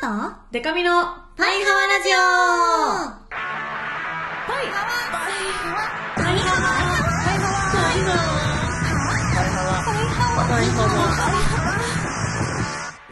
[0.00, 0.06] と？
[0.52, 0.90] デカミの
[1.36, 2.16] パイハワラジオ。
[4.46, 4.82] パイパイハ
[5.72, 5.84] ワ。
[6.16, 6.66] パイハワ。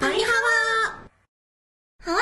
[0.00, 0.52] パイハワ。
[2.02, 2.18] ハワ。
[2.18, 2.20] の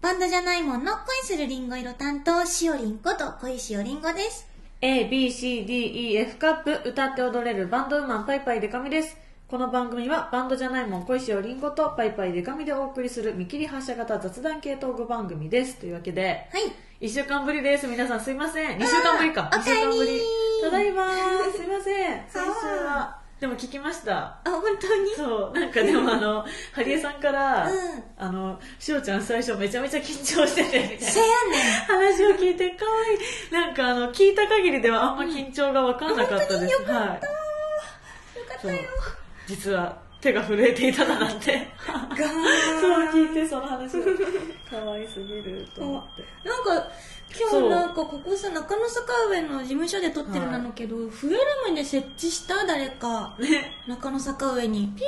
[0.00, 0.92] バンドじゃないもんの。
[0.92, 4.46] 恋するリンゴ色担当しおりんこと恋しおりんごです。
[4.80, 9.16] A, B, C, D, E, F カップ歌って踊れるバンドウーマンパイパイデカミです。
[9.46, 15.76] この番組はバンドじゃないもん恋しおりんごとパイパイデカミでお送りする見切り発車型雑談系トーク番組です。
[15.76, 16.58] というわけで、は
[17.00, 17.06] い。
[17.06, 17.86] 1週間ぶりです。
[17.86, 18.78] 皆さんすいません。
[18.78, 19.50] 2週間ぶりか。
[19.52, 20.20] あー2週間ぶり。
[20.62, 21.52] ただいまー。
[21.56, 22.24] すいません。
[22.28, 23.18] 先週は。
[23.38, 24.12] でも聞きました。
[24.22, 25.10] あ、本当に？
[25.14, 31.94] そう、なんかでもあの、 ハリエさんから、うんあの、しおちゃん最初めちゃめちゃ緊張してて、みたいな。
[31.94, 33.52] 話を聞いて、かわいい。
[33.52, 36.56] なんかあの、聞いた限りではあんま緊張がわかんなかったです。
[36.56, 36.68] はい。
[36.68, 38.82] よかっそうたよ。
[39.46, 41.68] 実は手が震えていただなんて。
[42.80, 44.02] そう聞いてその話を。
[44.70, 46.48] かわいすぎると思って。
[46.48, 46.90] なんか、
[47.50, 53.36] 今日なんかここさ、中野坂上の事務所で撮ってるなのけど、フエルムで設置した誰か。
[53.38, 53.72] ね。
[53.86, 54.88] 中野坂上に。
[54.88, 55.02] ピーピ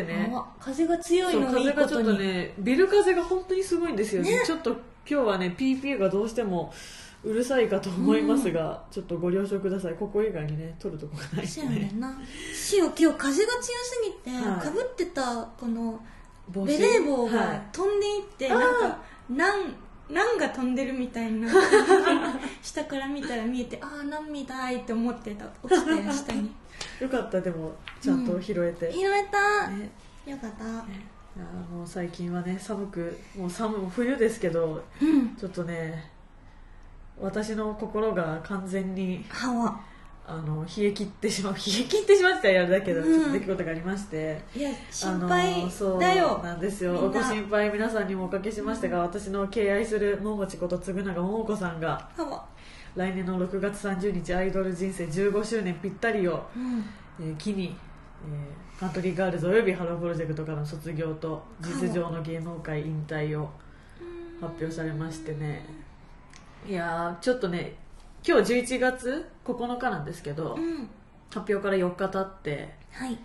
[0.00, 0.32] ーってね。
[0.34, 2.12] あ風が強いのがいい風がちょっと。
[2.14, 4.72] ねビル風が本当にすごいんですよねねちょっと
[5.08, 6.72] 今日はね PP がどうしても
[7.22, 12.18] うるさいかと思いますが、ちょっとご了承くださいここ以外にね取るとこがないそうやねねんな。
[12.54, 15.22] しお、今日風が強すぎて、はいかぶってた
[15.58, 16.00] この
[16.48, 18.98] ベレー帽はがい飛んでいって、なんか、
[19.28, 19.74] なん、
[20.08, 21.48] なんが飛んでるみたいな。
[22.62, 25.44] 下から見たら見えて、ああ、なんみたいって思ってた。
[25.62, 26.50] 落ちて下に。
[27.00, 29.68] よかったでもちゃんと拾えて、拾えた。
[29.68, 29.90] ね
[30.26, 30.64] よかった。
[30.64, 30.68] い
[31.38, 35.36] やもう最近はね寒くもう寒い冬ですけどうん。
[35.36, 36.10] ちょっとね
[37.20, 39.24] 私の心が完全に。
[40.26, 46.40] あの冷え切ってしまう 冷え切ってしまったらやるだけど、うんちょっと出来事がありましていや、あ心の配そうだよ。
[46.40, 52.08] なんですよご心配皆さんにもおかけしましたが、私の敬愛する桃地こと嗣永桃子さんが。
[52.94, 56.84] 来年の6月30日アイドル人生15周年ぴったりを、うん。
[57.20, 57.76] えー機に、
[58.24, 63.50] えーカントリーガールズおよびハロープロジェクトからの卒業と実情の芸能界引退を
[64.40, 65.66] 発表されましてね
[66.68, 67.74] いやーちょっとね
[68.26, 70.88] 今日11月9日なんですけど、うん。
[71.32, 73.18] 発表から4日経ってはい。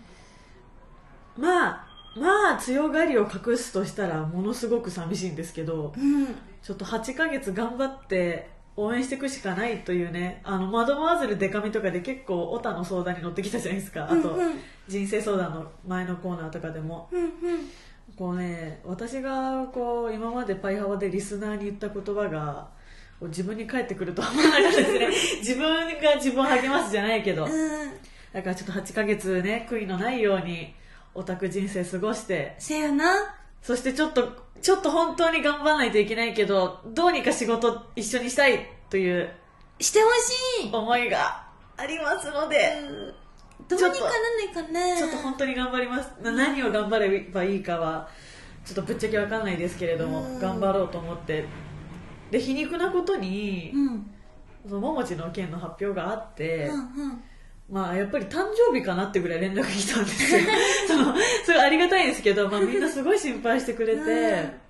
[1.37, 6.27] まあまあ強がりを隠すとしたらものすごく寂しいんですけどうん。
[6.61, 14.37] ちょっと8ヶ月頑張って応援していくしかないというねあの窓マーズルデカミとかで結構オタの相談に乗ってきたじゃないですかあと
[14.87, 17.31] 人生相談の前のコーナーとかでもうんうん。
[18.15, 22.69] こうね私がこう今までパイハワでリスナーに言った言葉が
[23.21, 25.07] 自分に返ってくるとは思わなかったですね
[25.39, 27.49] 自分が自分を励ますじゃないけどうん。
[28.33, 30.75] だからちょっと8ヶ月ね悔いのないように
[31.13, 33.35] オタク人生過ごしてせやな。
[33.61, 39.29] そしてちょっとちょっと本当に頑張らないといけないけどどうにか仕事一緒にしたいという
[39.79, 40.09] してほ
[40.63, 40.75] しい。
[40.75, 41.45] 思いが
[41.77, 42.81] ありますので、
[43.67, 44.97] どうにかなんないかね。
[44.97, 48.07] ちょっと本当に頑張りますな何を頑張ればいいかは
[48.65, 51.45] ちょっとぶっちゃけわかんないですけれども、うん頑張ろうと思って
[52.31, 54.11] で皮肉なことに、うん。
[54.67, 56.81] その桃地の件の発表があって、うんう
[57.13, 57.23] ん。
[57.69, 60.41] まあやっぱり誕生日かなってぐらい連絡来たんですよ
[60.87, 61.15] その
[61.45, 64.65] それありがたいんですけど、まあ、みんなすごい心配してくれて、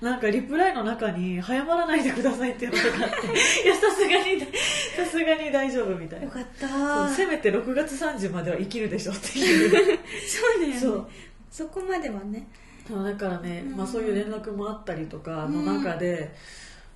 [0.00, 3.26] なんかリプライの中に早まらないでくださいっていうのとかあって
[3.64, 7.08] いやさすがにさすがに大丈夫みたいなよかった。
[7.10, 10.78] せめて6月30までは生きるでしょっていう そうだよね。
[10.80, 11.08] そう
[11.50, 12.46] そこまではね。
[12.90, 16.34] だからね、うんまあ、そういう連絡もあったりとかのうん中で、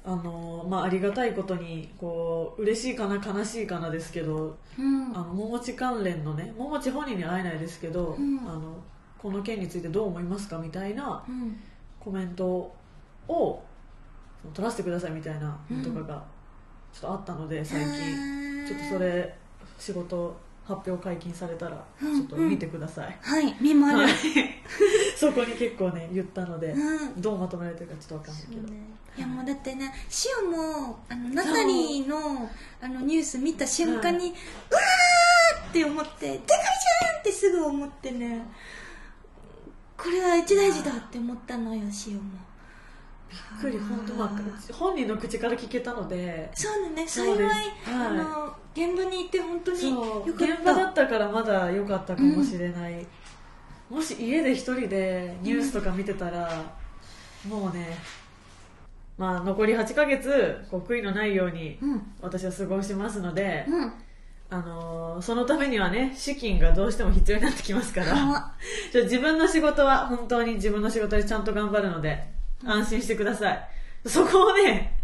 [0.03, 5.12] あのまあ、ありがたいことにこう嬉しいかな悲しいかなですけどうん。
[5.15, 8.38] あの桃地関連のね桃地本人には会えないですけど、うん。
[8.41, 8.61] あの
[9.19, 11.56] この件についてどう思いますかみたいなうん。
[11.99, 12.75] コメント
[13.28, 13.62] を
[14.55, 16.25] 取らせてくださいみたいなのとかが
[16.94, 19.37] ちょっとあったので最近、ちょっとそれ
[19.78, 20.34] 仕事
[20.67, 22.21] 発表解禁されたらちうん。
[22.21, 23.99] ょっと見てください、はい、見まる。
[23.99, 24.11] はい
[25.20, 27.20] そこに結構ね言ったので、うん。
[27.20, 28.69] どうまとめられてるかちょっとわかんないけど、
[29.19, 32.49] いやもうだってね、シオも、あの、ナタリーの、
[32.81, 38.46] あの、ニュース見た瞬間に、うわーって思って、でかいじゃんってすぐ思ってね、
[39.99, 42.20] これは一大事だって思ったのよ、シオも。
[43.28, 46.50] びっくり本当まあ本人の口から聞けたので。
[46.55, 47.55] そうだね、幸い、そうです。
[47.93, 50.44] あの、現場にいて本当によかった。
[50.44, 53.06] 現場だったからまだ良かったかもしれない、
[53.90, 56.48] もし家で一人でニュースとか見てたら、
[57.48, 57.98] もうね
[59.19, 62.02] まあ残り8ヶ月こう悔いのないようにうん。
[62.22, 63.92] 私は過ごしますので、うん。
[64.52, 68.54] あのーそのためにはね資金がどうしても必要になってきますから
[69.04, 72.32] 自分の仕事は本当に自分の仕事でちゃんと頑張るので
[72.64, 73.69] 安心してください。
[74.06, 74.96] そこをね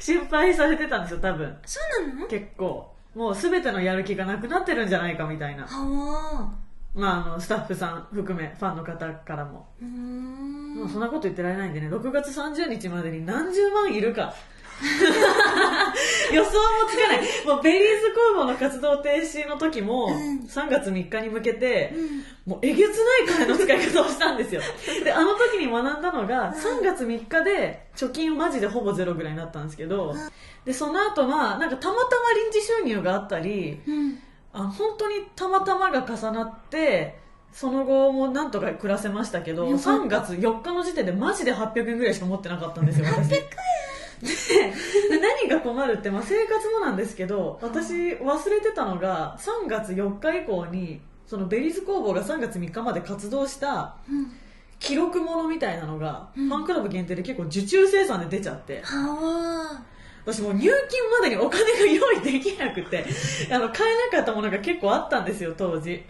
[0.00, 1.56] 心配されてたんですよ多分。
[1.66, 2.26] そうなの？
[2.28, 2.92] 結構。
[3.14, 5.64] もう全てのやる気がなくなってるんじゃないかみたいな。
[5.64, 6.52] は
[6.94, 9.68] まああのスタッフさん含めファンの方からも。
[9.80, 11.88] もうそんなこと言ってられないんでね。
[11.88, 14.34] 6月30日までに何十万いるか。
[16.32, 16.56] 予想も
[16.90, 17.46] つかない。
[17.46, 20.40] もうベリーズ工房の活動停止の時もうん。
[20.46, 22.52] 3月3日に向けてうん。
[22.52, 24.60] もうえげつない金の使い方をしたんですよ。
[25.02, 30.14] であの時に学んだのが3月3日で貯金マジでほぼゼロぐらいになったんですけど
[30.64, 34.18] でその後はなんかたまたま臨時収入があったりうん
[34.54, 37.18] あ本当にたまたまが重なって
[37.52, 39.90] その後もなんとか暮らせましたけどよかった。
[39.90, 43.30] 3月4日の時点でマジで800円ぐらいしか持ってなかったんですよ 私。
[43.30, 43.40] で
[45.10, 54.32] で何が困るって、まあ、生活もなんですけど私忘れてたのが3月4日以降にそのベリーズ工房が3月3日まで活動したうん。
[54.80, 56.48] 記録ものみたいなのが、うん。
[56.48, 58.82] ファンクラブ限定で結構受注生産で出ちゃって。
[58.82, 59.82] は
[60.24, 63.04] 私もう入金までにお金が用意できなくて
[63.52, 66.04] あの買えなかったものが結構あったんですよ当時。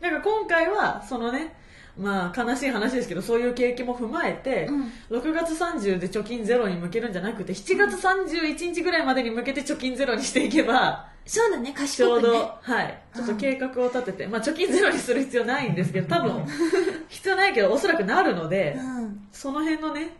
[0.00, 1.54] だから今回はそのね
[1.96, 4.92] まあ悲しい話ですけどそういう経験も踏まえて、うん。
[5.18, 16.44] 6月30で貯金ゼロに向けるんじゃなくて7月31日ぐらいまでに向けて貯金ゼロにしていけばそうだねちょうど、賢くねはいちょっと計画を立てて、まあ貯金ゼロにする必要ないんですけど多分
[17.08, 19.28] 必要ないけどおそらくなるので、うん。
[19.30, 20.16] その辺のね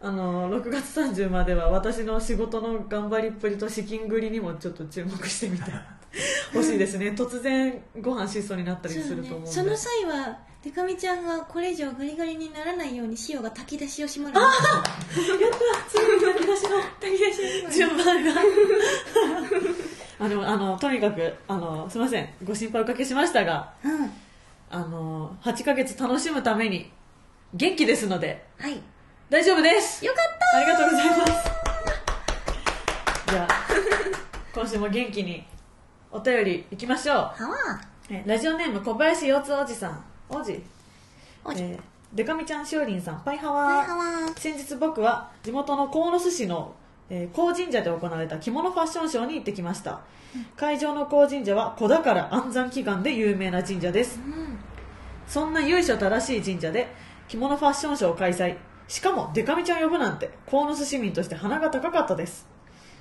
[0.00, 5.72] あの6月30までは私の仕事の頑張りっぷりと資金繰りにもちょっと注目してみて
[6.54, 7.08] ほ しいですね。
[7.10, 14.40] 突然ご飯質素になったりすると思うその際はデカミちゃんがこれ以上ガリガリにならないように塩が炊き出しをしまる。
[14.40, 14.84] やった。
[15.10, 16.70] 次に炊き出しの。
[17.00, 18.32] 炊き出し順番が。
[20.20, 22.28] あのあのとにかくあのすみません。
[22.44, 24.12] ご心配おかけしましたがうん。
[24.70, 26.92] あの8ヶ月楽しむために
[27.52, 28.46] 元気ですので。
[28.58, 28.80] はい
[29.30, 30.04] 大丈夫です。
[30.04, 31.50] よかったありがとうございます。
[33.30, 33.48] じゃあ
[34.54, 35.44] 今週も元気に
[36.10, 37.16] お便りいきましょう。
[37.16, 37.34] は
[38.24, 40.02] ラジオネーム小林四つおじさん。
[40.30, 40.62] おじ。
[41.44, 41.62] おじ。
[41.62, 41.80] えー
[42.14, 43.20] デカミちゃんしおりんさん。
[43.22, 44.04] パイハワはいはわ
[44.34, 46.72] 先日僕は地元の鴻巣市の
[47.10, 50.00] えー高神社で行われた着物ファッションショーに行ってきました。
[50.56, 54.18] 会場の高神社は子宝安産祈願で有名な神社です。
[54.18, 54.58] うん。
[55.26, 56.88] そんな由緒正しい神社で
[57.28, 58.56] 着物ファッションショーを開催
[58.88, 62.48] しかもデカミちゃん呼ぶなんて鴻巣市民として鼻が高かったです。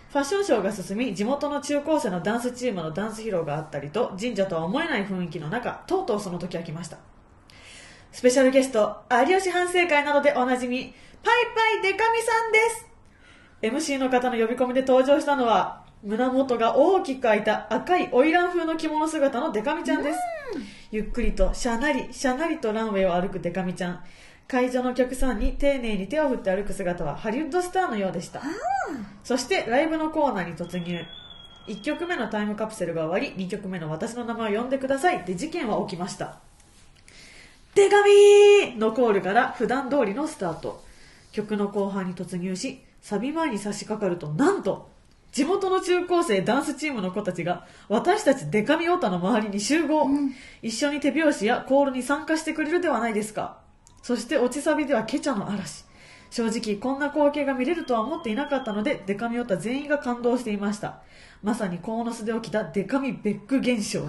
[0.10, 6.98] ファッションショーが進み地元の中高生のダンスチームのダンス披露があったりと神社とは思えない雰囲気の中とうとうその時は来ました。
[8.12, 10.94] スペシャルゲスト有吉反省会などでおなじみ
[11.24, 11.34] パイ
[11.82, 12.88] パイデカミさんです。
[13.62, 20.20] MC の方の呼び込みで登場したのは胸元が大きく開いた赤い花魁風の着物姿のデカミちゃんです。
[20.92, 24.04] ゆっくりとしゃなりしゃなりとランウェイを歩くデカミちゃん
[24.48, 28.42] 会場のお客さんに丁寧に手を振って歩く姿はハリウッドスターのようでした。
[29.24, 31.06] そしてライブのコーナーに突入。
[31.68, 35.26] 1曲目のタイムカプセルが終わり2曲目の私の名前を呼んでください。
[35.26, 36.40] で事件は起きました。
[37.76, 40.84] デカミのコールから普段通りのスタート。
[41.34, 44.90] 曲の後半に突入しサビ前に差し掛かるとなんと
[45.32, 50.34] 地元の中高生ダンスチームの子たちが私たちデカミオタの周りに集合、うん。
[50.62, 53.67] 一緒に手拍子やコールに参加してくれるではないですか
[54.08, 55.84] そして落ちサビではケチャの嵐。
[56.30, 61.02] 正直こんな光景が見れるとは思っていなかったのでデカミオタ全員が感動していました。
[61.44, 64.04] まさに鴻巣で起きたデカミベック現象。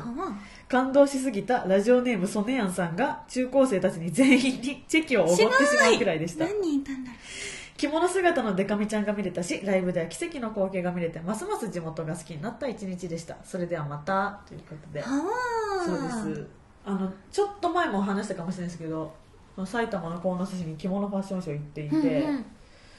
[0.69, 5.53] 感動しすぎたラジオネームソネヤンさんが中高生たちに全員にチェキをおごってしま
[5.93, 6.45] うくらいでした。
[6.45, 7.17] 何人いたんだろ
[7.77, 13.37] 着物姿のデカミちゃんが見れたしライブでは奇跡の光景が見れてますます地元が好きになった一日でした。
[13.43, 15.03] それではまたということで。
[15.03, 16.47] そうです。
[16.87, 19.13] あのちょっと前も話したかもしれないですけど
[19.67, 22.45] 埼玉の鴻巣市に着物ファッションショー行っていて、うんうん。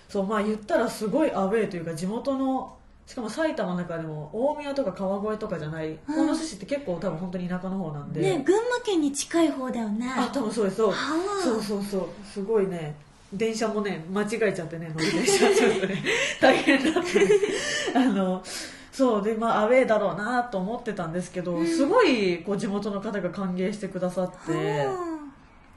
[0.08, 2.76] そうまあ言ったらすごいアウェーというか地元の
[3.06, 5.98] しかも埼玉の中でも大宮とか川越とかじゃないうん。
[6.28, 10.08] 鴻巣市って結構多分本当に田舎の方なんで、ね群馬県に近い方だよね。
[10.16, 10.92] あ多分そうですそう。
[10.92, 10.96] は
[11.42, 11.44] あ。
[11.44, 12.08] そうそうそう。
[12.26, 12.96] すごいね。
[13.34, 16.04] 電車もね間違えちゃってね乗り電車ちょっとね。
[16.42, 17.04] 大変だっ
[17.94, 18.44] た あの
[18.92, 19.24] そう。
[19.24, 21.66] でまあアウェーだろうなと思ってたんですけど、うん。
[21.66, 24.92] すごいこう地元の方が歓迎してくださって、は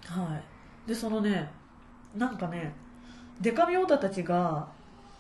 [0.04, 0.42] はい、
[0.86, 1.50] でそのね
[2.16, 2.72] なんかね
[3.40, 4.68] デカミオタたちが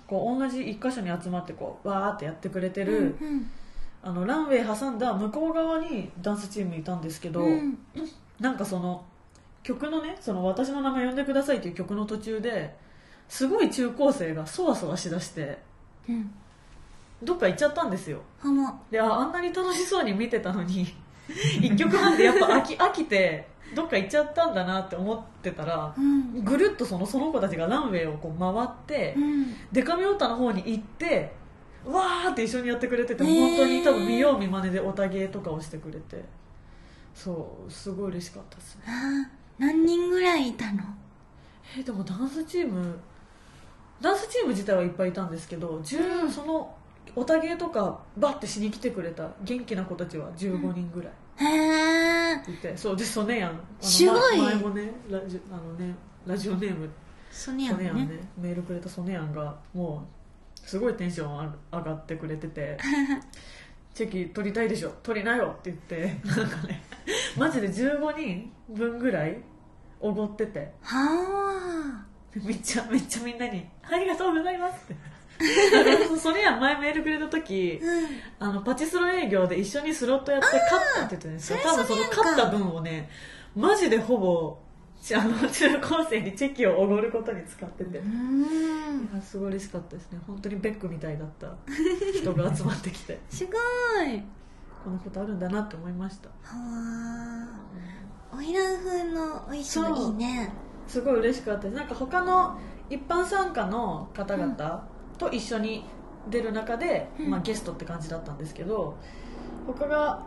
[0.06, 3.50] こう同じ一箇所に集まってこうわーってやってくれてある、うん
[4.04, 7.78] あのランウェイ挟んだ向こう側にダンスチームいたんですけど、うん。
[8.40, 9.04] なんかその
[9.62, 12.74] 曲のね「その私の名前呼んでください」っていう曲の途中で
[13.28, 15.56] すごい中高生がそわそわしだして
[16.08, 16.34] うん。
[17.22, 18.20] どっか行っちゃったんですよ。
[18.90, 20.92] でああんなに楽しそうに見てたのに
[21.60, 26.44] 1曲半でやっぱ飽き飽きてどっか行っちゃったんだなって思ってたらうん。
[26.44, 29.54] ぐるっとそのその子たちがランウェイをこう回って、うん。
[29.72, 31.32] デカミオタの方に行って
[31.84, 36.24] わーって一緒にやってくれてて、本当に多分見よう見まねでオタゲーとかをしてくれて。
[37.14, 38.84] そうすごい嬉しかったですね。
[39.58, 40.82] 何人ぐらいいたの？
[41.76, 42.98] えーでもダンスチーム
[44.00, 46.30] ダンスチーム自体はいっぱいいたんですけど、10うん。
[46.30, 46.74] その
[47.14, 49.28] オタゲーとかバッてしに来てくれた。
[49.42, 51.12] 元気な子たちは15人ぐらい。
[51.36, 53.50] へえいて、そうでソネヤン。
[53.50, 54.38] あのすごい。
[54.38, 55.94] ま前もねラジあのね
[56.26, 56.88] ラジオネーム。
[57.30, 57.92] ソネヤンね。
[57.92, 58.20] ね。
[58.38, 60.06] メールくれたソネヤンがも
[60.56, 62.78] うすごいテンションあ上がってくれてて。
[63.94, 64.94] チェキ取りたいでしょ。
[65.02, 66.18] 取りなよって言って。
[66.24, 66.82] なんかね。
[67.36, 69.38] マジで15人分ぐらい
[70.00, 70.72] おごってて。
[70.82, 72.02] は
[72.34, 74.96] めっちゃめっちゃみんなに「ありがとうございます」って
[76.18, 77.80] それやん前メールくれた時
[78.40, 78.50] あうん。
[78.50, 81.58] あのパチスロ営業で一緒にスロットやって勝ったって言ってたんですよ。
[81.62, 83.10] 多分その勝った分をね
[83.54, 84.58] マジでほぼ
[85.02, 89.08] ちあの中高生にチェキをおごることに使ってて、うーん。
[89.12, 90.20] いやすごい嬉しかったですね。
[90.26, 91.52] 本当にベックみたいだった
[92.14, 93.18] 人が集まってきて。
[93.28, 94.22] すごい。
[94.84, 96.28] こんなことあるんだなって思いました。
[96.28, 96.34] は
[98.32, 98.36] あ。
[98.36, 100.52] オイラン風のお衣装いいね。
[100.86, 101.76] すごい嬉しかったです。
[101.76, 102.58] なんか他の
[102.88, 104.88] 一般参加の方々
[105.22, 105.84] と一緒に
[106.28, 107.30] 出る中で、うん。
[107.30, 108.96] まあ、ゲストって感じだったんですけど
[109.66, 110.26] 他が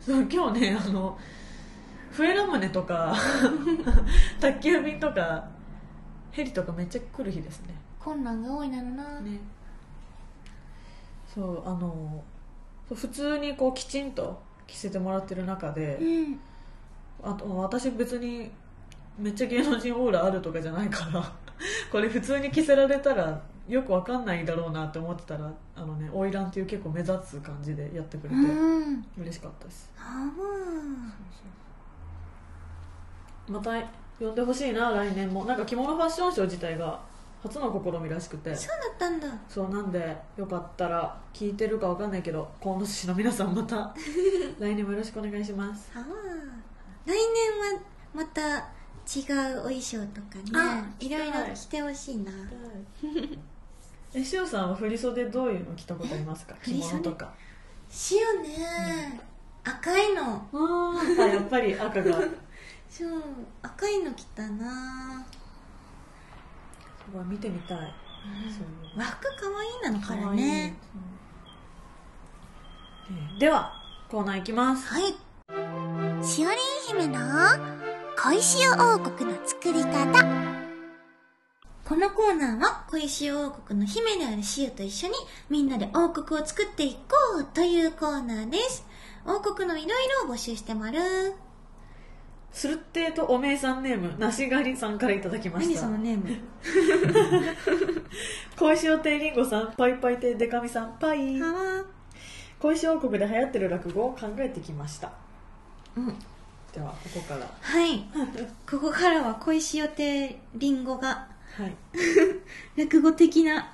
[0.00, 1.18] そう今日ねあの
[2.10, 3.16] 笛ラムネとか
[4.40, 5.48] 宅急便とか
[6.30, 7.74] ヘリとかめっちゃ来る日ですね。
[7.98, 9.40] 困難が多いなのな、ね。
[11.34, 12.22] そうあの
[12.94, 16.40] 普通にこうきちんと着せてもらってる中で、うん。
[17.22, 18.50] あと私別に
[19.18, 21.32] めっちゃ芸能人オーラあるとかじゃないから
[21.90, 29.04] これ普通に着せられたらよくわかんないだろうなって思ってたらあのね花魁っていう結構目立つ感じでやってくれてうん。
[29.18, 29.90] 嬉しかったです。
[29.96, 30.32] は
[33.48, 33.70] また
[34.18, 35.44] 呼んでほしいな来年も。
[35.44, 37.00] なんか着物ファッションショー自体が
[37.42, 38.50] 初の試みらしくて。
[38.50, 39.28] あそうだったんだ。
[39.48, 43.94] そうなんでよかったら聞いてるかわかんないけど河野市の皆さんまた
[44.58, 45.90] 来年もよろしくお願いします。
[45.92, 46.04] はあ
[47.04, 47.80] 来年は
[48.14, 48.58] また
[49.06, 49.20] 違
[49.54, 52.32] うお衣装とかあねいろいろ着てほしいな、
[54.18, 56.54] えしおさんは振り袖どういうの着たことありますか？
[56.64, 57.32] 着物とか。
[58.10, 59.20] 塩ね、
[59.62, 60.22] 赤いの。
[60.52, 62.18] ああやっぱり赤が。
[62.20, 62.28] す
[63.04, 63.22] そう
[63.62, 65.24] 赤いの着たな、
[67.12, 70.74] ごい見てみたい、そういう和服かわいいなのからね。
[73.10, 73.38] うん。
[73.38, 73.72] では
[74.08, 74.86] コーナーいきます。
[74.88, 75.14] はい。
[76.24, 76.58] しおりん
[77.02, 77.20] 姫の
[78.22, 80.55] 恋塩王国の作り方
[81.88, 85.14] このコーナーは恋塩王国の姫である塩と一緒に
[85.48, 87.00] みんなで王国を作っていこ
[87.38, 88.84] うというコーナーです。
[89.24, 90.98] 王国のいろいろを募集してまる。
[92.50, 95.86] スルッテーとおめいさんネームなしがりさんからいただきました。
[95.90, 96.36] ネーム？
[98.58, 101.40] 小石尾亭りんごさんパイパイ亭デカミさんパイ。
[102.58, 105.12] 小石王国で流行ってる落語を考えてきました。
[105.96, 106.06] うん。
[106.72, 107.48] ではここから。
[107.60, 108.04] はい。
[108.68, 111.76] ここからは恋塩亭りんごがはい
[112.76, 113.72] 落語的な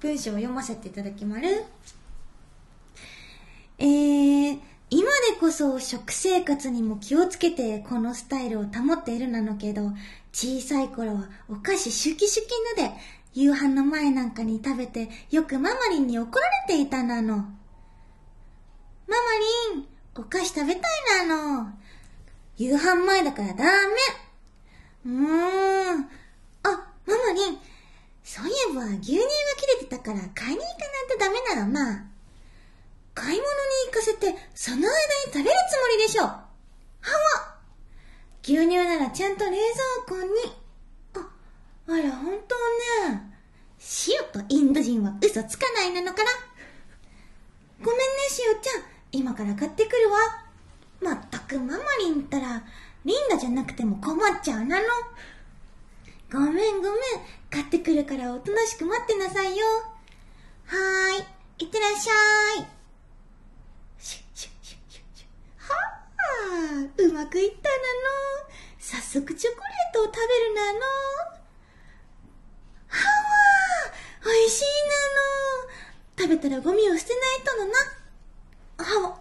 [0.00, 1.64] 文章を読ませていただきまる。
[3.78, 9.92] えー、今でこそ食生活にも気をつけてこのスタイルを保っているなのけど、
[10.32, 12.48] 小さい頃はお菓子シュキシュキ
[12.82, 12.92] ぬで、
[13.32, 17.36] 夕飯の前なんかに食べてよくママリンに怒られていたなの。
[17.36, 17.52] ママ
[19.76, 21.70] リン、お菓子食べたいなの。
[22.56, 23.70] 夕飯前だからダメ。
[25.06, 26.21] うーん。
[27.06, 27.58] ママリン、
[28.24, 29.24] そういえば牛乳が
[29.56, 32.08] 切れてたから買いに行かないとダメなのな。
[33.14, 33.46] 買い物に
[33.86, 34.90] 行かせて、その間に
[35.26, 36.22] 食べるつもりでしょ。
[36.24, 37.58] はわ
[38.42, 39.50] 牛乳ならちゃんと冷
[40.06, 40.52] 蔵庫に。
[41.14, 41.28] あ、
[41.88, 43.32] あら、本当ね。
[44.08, 46.30] 塩とインド人は嘘つかないなのから。
[47.82, 48.04] ごめんね、
[48.54, 48.84] 塩ちゃん。
[49.10, 50.18] 今から買ってくるわ。
[51.00, 52.64] まったくママリンったら、
[53.04, 54.86] リンダじゃなくても困っちゃうなの。
[56.32, 56.62] ごめんごめん。
[57.50, 59.66] 買ってくるからおとなしく待ってなさいよ。
[60.64, 61.64] はーい。
[61.66, 62.66] いってらっしゃい。
[63.98, 65.28] シュッシュッシュッシュッシュ
[65.60, 65.76] は
[66.08, 67.82] あ、うまくいったなの。
[68.78, 70.78] 早速チョコレートを食べるなの。
[72.88, 73.12] はわ、
[74.24, 74.64] 美味しい
[76.18, 76.30] なの。
[76.30, 79.02] 食べたらゴミを捨てないとのな。
[79.02, 79.20] はわ、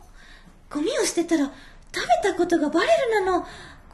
[0.70, 1.51] ゴミを捨てたら
[1.94, 3.46] 食べたことがバレるなの。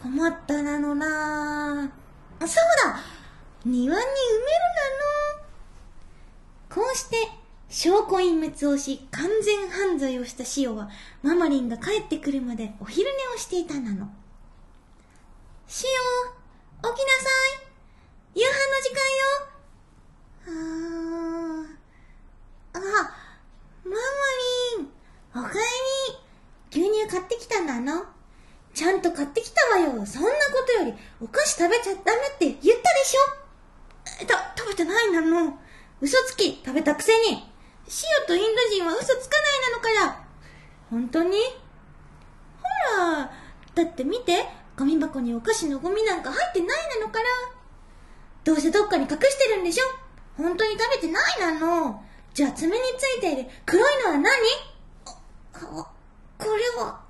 [0.04, 1.92] 困ったなのな。
[2.40, 2.48] そう
[2.84, 3.00] だ。
[3.66, 4.06] 庭に埋めるな
[6.80, 6.84] の。
[6.84, 7.16] こうして
[7.70, 10.90] 証拠隠滅をし完全犯罪をしたシオは
[11.24, 14.10] ママリンが帰ってくるまでお昼寝をしていたなの。
[15.68, 17.30] シオ起きなさ
[17.64, 18.40] い。
[18.40, 19.48] 夕飯の時間よ。
[22.74, 22.80] ああ
[23.84, 23.98] ママ
[24.78, 24.90] リン
[25.36, 25.62] おかえ
[26.72, 26.82] り。
[26.82, 28.06] 牛乳買ってきたんだの。
[28.74, 30.06] ちゃんと買ってきたわよ。
[30.06, 30.30] そんな
[30.92, 33.20] ことよりお菓子食べちゃダメって言ったでしょ？
[34.22, 35.60] えた食べてないなの。
[36.00, 36.62] 嘘つき。
[36.66, 37.44] 食べたくせに。
[37.88, 40.26] シオとインド人は嘘つかないなのから。
[40.90, 41.38] 本当に？
[42.62, 43.32] ほら。
[43.76, 44.46] だって見て。
[44.78, 46.68] ゴミ箱にお菓子のゴミなんか入ってない
[47.00, 47.26] なのから。
[48.44, 49.84] どうせどっかに隠してるんでしょ？
[50.38, 52.04] 本当に食べてないなの。
[52.34, 53.50] じゃあ爪についている。
[53.66, 54.32] 黒いのは何？
[55.06, 55.92] あ
[56.38, 57.02] これは。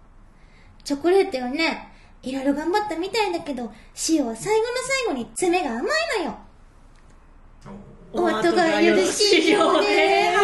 [0.85, 1.91] チョコレートよね。
[2.23, 4.65] いろいろ頑張ったみたいだけどシオは最後の
[5.05, 5.83] 最後に爪が甘い
[6.19, 6.37] のよ。
[8.13, 10.31] お後がよろしいようで。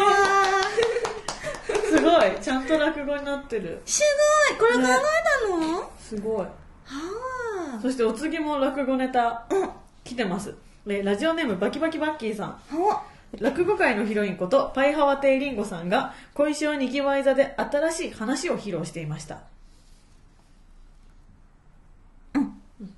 [1.89, 2.24] すごい。
[2.42, 3.82] ちゃんと落語になってる。
[3.86, 4.01] す
[4.50, 4.60] ごい。
[4.60, 4.84] これ考え
[5.48, 6.46] たの、はすごい。
[6.46, 6.51] あ。
[7.82, 9.46] そしてお次も落語ネタ。
[9.50, 9.70] うん。
[10.03, 10.53] 来てます。
[10.88, 12.60] えラジオネームバキバキバッキーさん。
[12.75, 13.00] お。
[13.39, 19.39] 落語界のヒロインことパイハワテイリンゴさんが小石をにぎわい座で新しい話を披露していました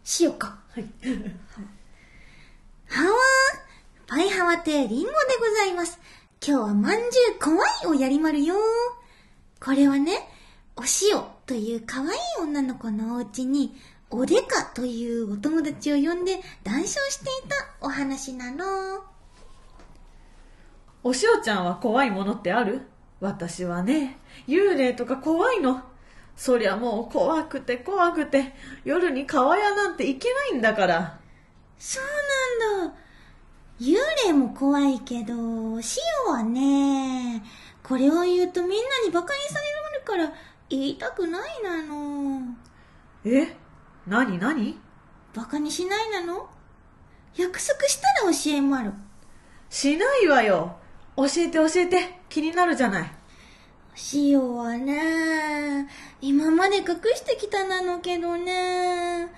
[0.04, 0.60] しようか。
[0.72, 0.84] はい
[2.88, 3.16] はわー。
[4.08, 6.00] パイハワ亭リンゴでございます。
[6.46, 7.02] 今日はまんじゅ
[7.36, 8.56] う怖いをやりまるよ。
[9.60, 10.30] これはね、
[10.76, 12.12] お塩という可愛い
[12.42, 13.76] 女の子のお家に、
[14.12, 18.66] おでかというお友達を呼んで談笑していたお話なの。
[21.04, 22.82] お塩ちゃんは怖いものってある？
[23.22, 25.82] 私はね幽霊とか怖いの
[26.36, 31.20] そりゃもう怖くて怖くて夜に川屋なんて行けないんだから。
[31.80, 32.04] そう
[32.82, 32.96] なんだ。
[33.80, 35.82] 幽霊も怖いけど、塩
[36.28, 37.44] はね、
[37.84, 40.34] これを言うとみんなに馬鹿にされるから
[40.70, 42.56] 言いたくないなの。
[43.26, 43.56] え？
[44.08, 44.38] 何？
[44.38, 44.80] 何？
[45.36, 46.50] 馬鹿にしないなの？
[47.36, 48.94] 約束したら教えまる。
[49.70, 50.78] しないわよ。
[51.18, 52.20] 教えて教えて。
[52.30, 53.12] 気になるじゃない
[54.14, 55.88] 塩はね、
[56.22, 56.84] 今まで隠
[57.16, 59.32] してきたなのけどね、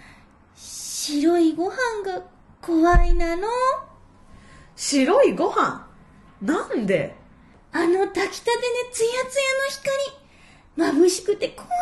[0.56, 2.24] 白いご飯が
[2.62, 3.48] 怖いなの。
[4.76, 5.88] 白いご飯？
[6.41, 7.15] なんで？
[7.72, 9.39] あの炊きたてでツヤツ
[10.78, 11.76] ヤの光、眩しくて怖いな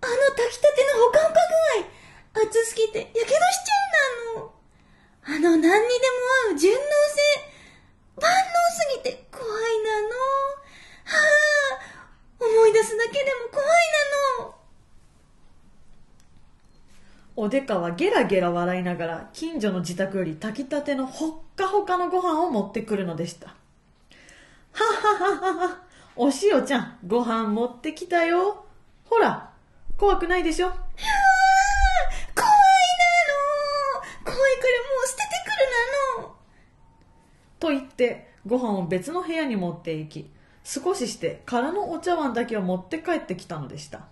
[0.00, 0.04] の。
[0.04, 1.34] あの炊きたてのほかほか
[2.34, 3.74] 具合、熱すぎてやけどしちゃ
[4.34, 4.52] うなの。
[5.24, 5.78] あの何にでも
[6.50, 6.86] 合う順応性、
[8.20, 8.36] 万能
[8.70, 10.08] すぎて怖いなの。
[10.08, 11.16] は
[11.78, 13.68] あ、思い出すだけでも怖い
[14.38, 14.54] なの。
[17.34, 23.54] おでかはゲラゲラ笑いながら近所の自宅より炊きたてのほっかほかのご飯を持ってくるのでした。
[24.72, 25.78] ははははは、
[26.16, 28.66] お塩ちゃん、ご飯持ってきたよ。
[29.04, 29.50] ほら、
[29.96, 30.92] 怖くないでしょ怖いなの。
[34.24, 35.50] 怖いからもう捨ててく
[36.18, 36.36] るなの。
[37.62, 40.28] と言って、ご飯を別の部屋に持って行き、
[40.64, 43.98] 少しして空のお茶碗だけを持って帰ってきたのでした。
[43.98, 44.04] うわ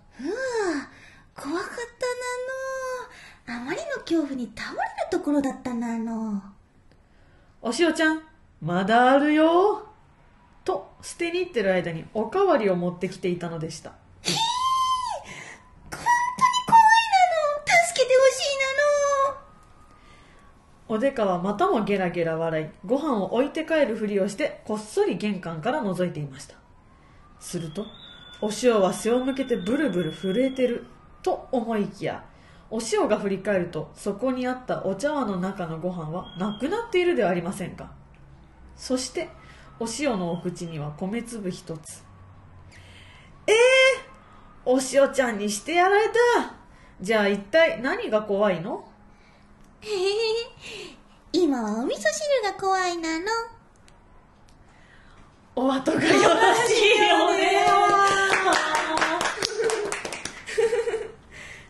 [1.35, 1.69] 怖かっ
[3.45, 3.61] たなの。
[3.61, 6.41] あまりの恐怖に倒れるところだったなの。
[7.61, 8.21] お塩ちゃん、
[8.61, 9.85] まだあるよ。
[10.63, 13.91] と、捨てに行ってる間におかわりを持ってきていたのでした。
[20.91, 26.55] おでかはまたもゲラゲラ笑い、ご飯を置いて帰るふりをして、こっそり玄関から覗いていました。
[27.39, 27.85] すると、
[28.41, 30.83] お塩は背を向けてブルブル震えてる、
[31.23, 32.25] と思いきや、
[32.69, 37.93] お塩が振り返ると、そこにあったお茶碗の中のご飯はなくなっているではありませんか。
[38.75, 39.29] そして、
[39.79, 42.03] お塩のお口には米粒一つ。
[43.47, 43.55] えー、
[44.65, 46.13] お塩ちゃんにしてやられた。
[46.99, 48.90] じゃあ一体何が怖いの？
[51.33, 52.07] 今はお味噌汁
[52.43, 53.25] が怖いなの。
[55.55, 56.09] お後がよろ
[56.67, 57.67] しいよね。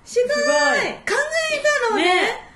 [0.03, 0.35] すごい。
[0.35, 1.13] 考
[1.53, 2.03] えたのね。
[2.03, 2.51] ね。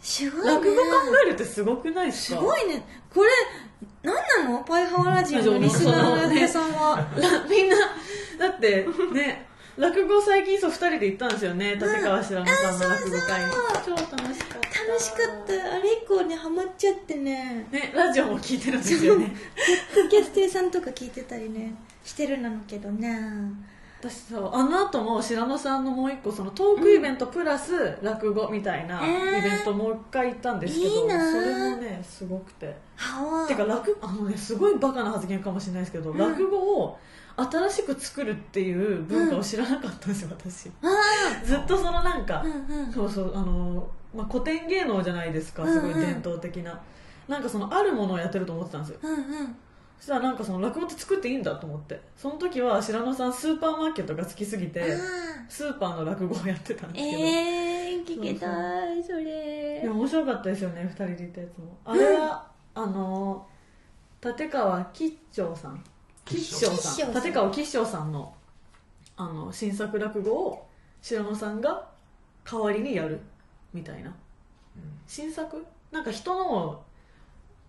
[0.00, 0.50] すごいね。
[0.54, 0.88] 落語考
[1.26, 2.40] えるってすごくないですか？
[2.40, 2.84] すごいね。
[3.12, 3.30] これ
[4.02, 4.14] 何
[4.44, 4.64] なの？
[4.64, 6.96] パイハワラジオのリスナーのさんは。
[7.16, 7.76] ら みんな、
[8.38, 11.74] だってね、落語最近そう二人で行ったんですよね。
[11.74, 13.44] 立川白野さんの落語会。
[13.44, 13.50] に。
[13.84, 14.84] 超楽しかった。
[14.86, 17.66] 楽しかったあれ以降ねハマっちゃってね。
[17.72, 19.34] ね、ラジオも聞いてるんですよね。
[19.94, 23.18] ポッドキャスト屋さんとか聞いてたりねしてるなのけどね。
[24.00, 31.32] 私そうあの後も白野さんのもう一個そのトークイベントプラス落語みたいなえーイベントもう一回行ったんですけど、いいな。
[31.32, 32.76] それもねすごくて。
[32.96, 33.48] はあ。
[33.48, 36.18] てか落あのねすごいバカな発言かもしれないですけど、ん。
[36.18, 36.98] 落語を
[37.36, 40.70] 新しく作るっていう文化を知らなかったんですよ、私。
[40.82, 42.92] あずっとそのなんか、あうんうん。
[42.92, 46.80] そうそうあの、まあ、古典芸能じゃないですかすごい伝統的な、
[47.26, 48.98] なんかそのあるものをやってると思ってたんですよ。
[49.02, 49.56] うんうん。
[49.98, 52.00] そしたらなんかその落語って作っていいんだと思って。
[52.16, 54.86] その時は白野さんスーパーマーケットが好きすぎてあ
[55.48, 61.76] スーパーの落語をやってたんーですけど、えー、聞けたいそいれや面白かったですよね2人で行ったやつも。
[61.84, 63.46] あれは、あの
[64.22, 65.82] 立川吉祥さん
[66.24, 66.94] 吉祥さん。
[66.94, 67.14] さん。
[67.14, 68.34] 立川吉祥さんの
[69.16, 70.66] あの新作落語を
[71.00, 71.86] 白野さんが
[72.44, 73.20] 代わりにやる
[73.72, 74.14] みたいな。
[75.06, 75.64] 新作？
[75.92, 76.84] なんか人のを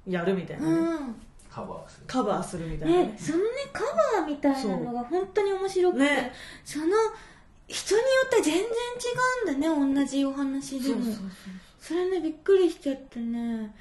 [0.08, 1.16] やるみたいなね、うん。
[1.50, 2.06] カバーする。
[2.08, 3.04] カバーするみたいなね。
[3.08, 3.84] ね、そのねカ
[4.20, 6.32] バーみたいなのが本当に面白くて、ね。
[6.64, 6.86] その
[7.68, 8.66] 人によって全然違
[9.54, 11.04] うんだね同じお話でも。
[11.04, 11.24] そうそう。
[11.80, 13.74] それねびっくりしちゃってね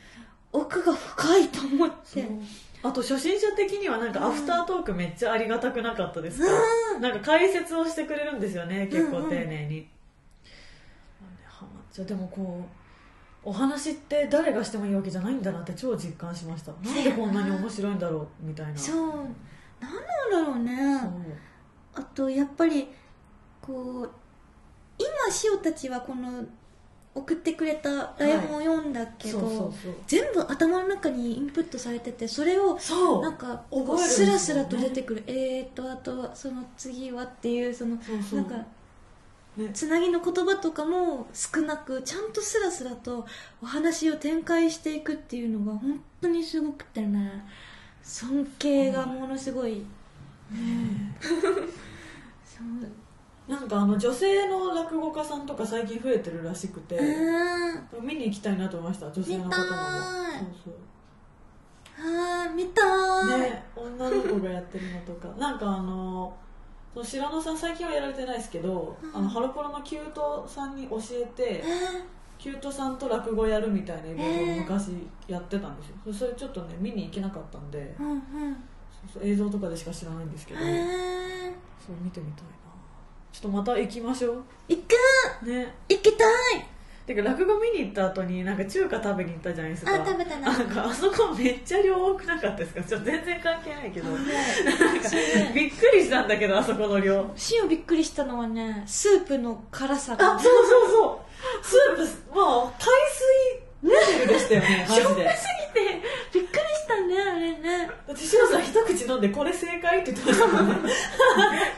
[0.52, 1.96] 奥が深いと思って。
[2.04, 2.24] そう
[2.84, 6.46] あと初心者的にはなんかアフタートークめっちゃありがたくなかったですか、
[6.96, 7.00] うん。
[7.00, 9.24] なんか解説をしてくれるんですよね結構うん。
[9.24, 9.88] うん丁寧に、
[11.46, 16.72] ハマっちゃうでもこうお話って誰がしてもいいわけじゃないんだなって超実感しました。
[16.72, 18.76] なんでこんなに面白いんだろうみたいな。
[18.76, 18.96] そう。
[19.80, 21.00] 何なんだろうね。
[21.94, 22.88] あとやっぱり
[23.62, 24.10] こう
[24.98, 25.08] 今
[25.44, 26.44] 塩たちはこの
[27.14, 29.72] 送ってくれた台本を読んだけど、
[30.06, 33.22] 全部頭の中にインプットされててそれをそう。
[33.22, 33.62] なんか
[33.98, 37.96] スラスラと出てくる、えーとあとはその次はっていうその
[38.32, 38.56] なんか
[39.56, 39.70] ね。
[39.72, 43.24] つなぎの言葉とかも少なくちゃんとスラスラと
[43.62, 47.44] お話を展開していくっていうのが本当にすごくてね。
[48.04, 49.82] 尊敬がものすごい、
[52.44, 52.64] そう
[53.46, 58.06] なんかあの女性の落語家さんとか最近増えてるらしくて、うん。
[58.06, 59.58] 見に行きたいなと思いました女性の方のも。
[59.58, 60.40] 見たい。
[60.40, 60.74] そうそう。
[61.96, 65.28] あー見たね、女の子がやってるのとか。
[65.38, 66.34] なんかあの
[66.94, 69.16] その白野さん最近はやられてないですけど、うん。
[69.16, 71.64] あのハロプロのキュートさんに教えてえ
[72.38, 77.94] キュートさんと落語やるみたいなイベントを昔やってたんですよ、それちょっとね見に行けなかったんで。
[77.98, 78.20] ー、うんうん。
[79.12, 81.52] そうそう映像とかでしか知らないんですけど、へー。
[81.78, 82.44] そう見てみたい。
[82.44, 82.63] な
[83.34, 84.94] ちょっとまた行きましょ行く
[85.44, 85.74] うね。
[85.88, 86.64] 行きたい。
[87.04, 89.92] てか落語見に行った後になんか中華食べに行ったじゃないですか。
[89.92, 90.56] あ食べたな。
[90.56, 92.82] なんかあそこめっちゃ量多くなかったですか。
[92.84, 94.10] ちょっと全然関係ないけど。
[95.52, 97.34] びっくりしたんだけどあそこの量。
[97.60, 100.36] 塩びっくりしたのはねスープの辛さが。
[100.36, 101.20] あそうそうそ
[101.60, 101.64] う。
[101.66, 106.96] スープもう海水レベルでしたよねマジで しょっぱすぎてびっくりした
[107.52, 107.58] ね。
[107.60, 107.90] ね。
[108.06, 110.90] だってシロさん一口飲んでこれ正解って言ってましたもんね。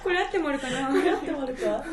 [0.03, 1.85] これあってもあるかなやってもあるか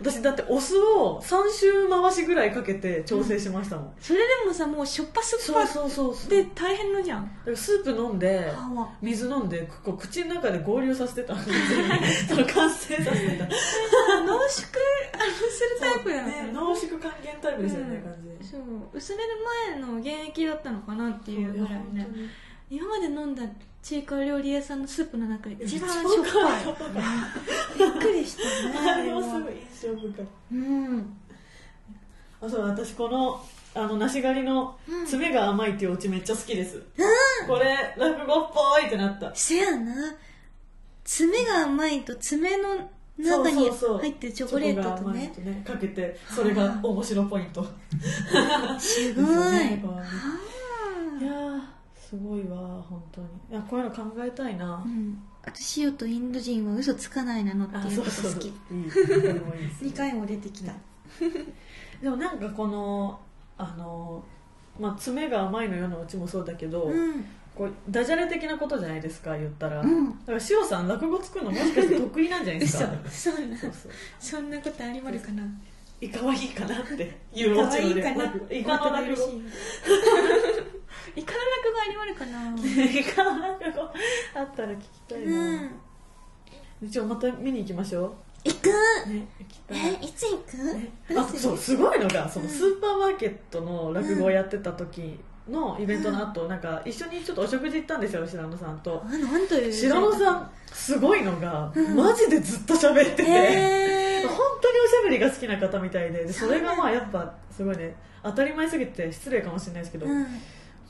[0.00, 8.52] 私だってお酢を3周回しぐらいかけて調整しましたもん、それでもさもうしょっぱ酸っぱそうそうそうで大変のじゃんだからスープ飲んで
[9.00, 11.50] 水飲んでこう口の中で合流させてたそ
[12.36, 13.52] の完成させてた濃
[14.24, 14.64] 縮あのす
[15.64, 16.32] るタイプやね。
[16.46, 16.52] ね。
[16.52, 18.60] 濃縮還元タイプですよね、うん感じそう
[18.92, 19.30] 薄める
[19.70, 22.08] 前の現役だったのかなっていうぐらいね。
[22.74, 23.42] 今まで飲んだ
[23.82, 27.78] 中華料理屋さんのスープの中で一番しょっぱい。
[27.78, 31.16] びっくりしたねあれもすごい印象深いうん
[32.40, 35.06] あそう私このあの梨狩りのうん。
[35.06, 36.82] 爪が甘いっていうオチめっちゃ好きです、
[37.46, 39.34] これ落語っぽいってなった。
[39.34, 40.14] せやな。
[41.04, 45.30] 爪が甘いと爪の中に入ってるチョコレートとね。
[45.34, 47.66] とねかけてそれが面白ポイント。
[48.78, 51.24] すごい、 ねいあ。
[51.24, 51.60] やー
[52.12, 53.26] すごいわ本当に。
[53.50, 54.82] いやこういうの考えたいな。
[54.84, 55.18] ーうん。
[55.42, 58.48] あと塩とインド人は嘘つかないなのってあいうそうそうこと好き。
[58.48, 59.90] いいそれもいいですね。
[59.90, 60.74] 2回も出てきた、
[62.02, 63.18] でもなんかこの
[63.56, 64.22] あの
[64.78, 67.24] まあ爪が甘いのよのうちもそうだけど、うん。
[67.54, 70.10] こうダジャレ的なことじゃないですか言ったら、うん。
[70.10, 72.92] だから塩さん落語作るのもしかして得意なんじゃないです嘘か？
[73.10, 73.92] そんなそうそう。
[74.20, 75.42] そんなことありまるかな？
[76.02, 79.32] イカはいいかなっていう可愛いでかなイカ の落語
[81.14, 82.54] イカの落語ありまるかな。
[82.56, 83.82] イカの落語
[84.34, 85.70] あったら聞きたいな、うん。
[86.82, 88.68] 一応また見に行きましょ行く。
[88.68, 89.78] うね行きたい。
[90.02, 92.50] えいつ行く、あそうすごいのがそのうん。
[92.50, 95.20] スーパーマーケットの落語をやってた時
[95.52, 99.02] のイベントの後、なんか一緒にちょっとお食事行ったんですよ白野さんと。
[99.06, 99.72] あなんという。
[99.72, 101.96] 白野さんすごいのが、うん。
[101.96, 104.28] マジでずっと喋ってて、へー。
[104.28, 110.26] 本当におしゃべりが好きな方みたいででそれがまあやっぱすごいね当たり前すぎて失礼かもしれないですけど、うん。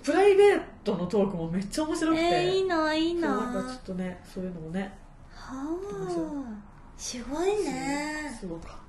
[0.03, 3.29] プライベートのトークもめっちゃ面白くて、えー、いいないいな。
[3.29, 4.92] そうなんかちょっとねそういうのもね
[5.35, 6.72] はあ。
[6.96, 8.37] すごいね。
[8.38, 8.81] すごかった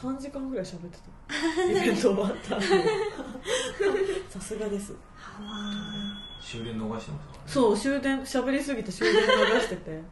[0.00, 1.64] 3時間ぐらい喋ってた。
[1.70, 2.62] イベント終わった後。
[4.30, 4.94] さすがです。
[6.40, 10.02] 終電逃してましそう終電喋りすぎて終電逃してて。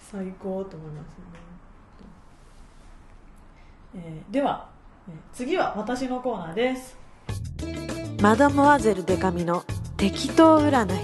[0.00, 1.24] 最高と思いますね、
[3.94, 4.68] えーでは、
[5.08, 6.96] えー次は私のコーナーです。
[8.20, 9.64] マダモアゼルデカミの
[9.96, 11.00] 適当占い。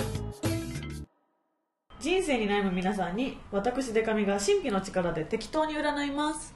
[2.01, 6.49] 人生に悩む皆さんに私デカミが神秘の力で適当に占います。
[6.49, 6.56] はい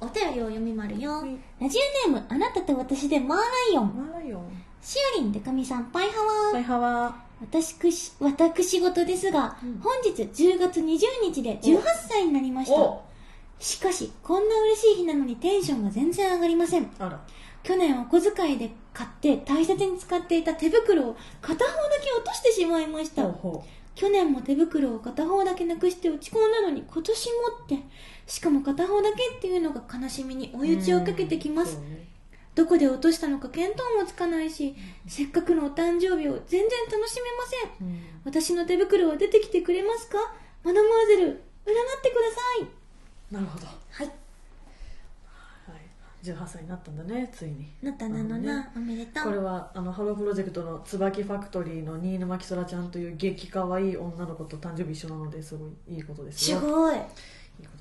[0.00, 1.36] お便りを読みまるよ、はい。
[1.60, 4.10] ラジオネームあなたと私でマーライオン。
[4.12, 4.42] マライオン。
[4.82, 6.52] しおりんでかみさんパイハワ。
[6.52, 9.80] ー、はいはわ私くし私事ですが、うん。
[9.80, 12.80] 本日10月20日で18歳になりました。
[12.80, 13.02] お。
[13.58, 16.90] しかしこんな嬉しい日なのにテンションが全然上がりません。
[17.62, 23.24] 去年お小遣いで買って大切に使っていた手袋を片方だけ落としてしまいました。
[23.94, 27.78] 去年も手袋を片方だけなくして落ち込んだのに今年もって
[28.26, 31.78] しかも片方だけっていうのが悲しみに追うい打ちをかけてきます。
[32.54, 34.74] どこで落としたのか見当もつかないし
[35.06, 37.44] せっかくのお誕生日を全然楽しめま
[37.78, 37.88] せん。
[37.88, 37.98] うん。
[38.24, 40.16] 私の手袋は出てきてくれますか？
[40.64, 43.34] マダムアゼル占ってください。
[43.34, 43.66] なるほど。
[43.66, 43.72] は
[44.04, 44.06] い。
[44.06, 44.12] は
[45.74, 47.68] い、18歳になったんだねついに。
[47.82, 49.24] なったなのな、おめでとう。
[49.24, 56.58] これはあのハロープロジェクトの椿ファクトリーの新沼きそらちゃんという激かわいい女の子と誕生日一緒なのですごいいいことですよ。
[56.58, 56.96] すごい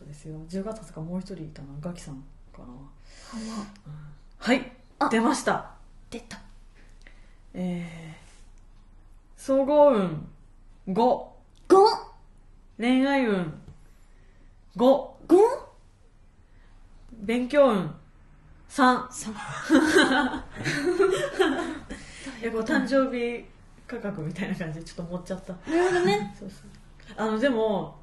[0.05, 0.37] ですよ。
[0.49, 2.65] 10月20日もう一人いたなガキさんかな。
[4.37, 4.71] はい。
[4.99, 5.09] あ。
[5.09, 5.71] 出ました。
[6.09, 6.39] 出た。
[7.53, 10.27] えー、総合運。
[10.87, 10.93] 5
[11.67, 11.75] 5
[12.77, 13.53] 恋愛運。
[14.75, 15.37] 5 5
[17.21, 17.95] 勉強運。
[18.69, 19.33] 3そう
[22.41, 23.45] えこう誕生日
[23.87, 25.53] 価格みたいな感じでちょっと持っちゃった。
[25.53, 26.35] なるほどね。
[26.37, 26.59] そうそう。
[27.15, 27.99] あのでも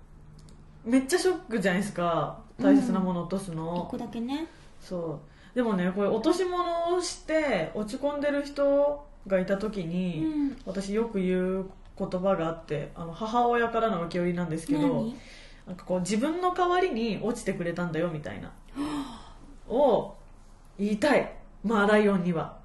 [0.85, 2.41] めっちゃショックじゃないですか。
[2.61, 4.47] 大切なもの落とす1の、個だけね。
[4.81, 5.21] そ
[5.55, 5.55] う。
[5.55, 10.57] でもねこれ落とし物をして落ち込んでる人がいた時うに、ん。
[10.65, 15.15] 私よく言う言葉があってあの母親からの受け売りなんですけど何？
[15.67, 18.51] なんかこう自分の代わりに落ちてくれたんだよみたいな。
[19.69, 20.15] を
[20.79, 21.33] 言いたい。
[21.63, 22.59] まあライオンには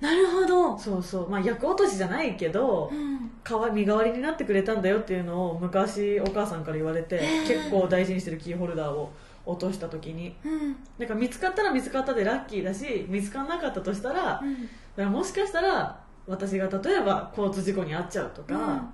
[0.00, 0.78] なるほど。
[0.78, 1.30] そうそう。
[1.30, 3.30] まあ役落としじゃないけどうん。
[3.42, 9.10] 代わ身代わりになってくれたんだよっていうのを昔お母さんから言われて結構大事にしてるキーホルダーを
[9.46, 10.36] 落とした時に。
[10.44, 10.76] うん。
[10.98, 18.88] だから見つかったら見つかったでラッキーだし見つからなかったとしたらだかうんらもしかしたら私が例えば交通事故に遭っちゃうとか、うん。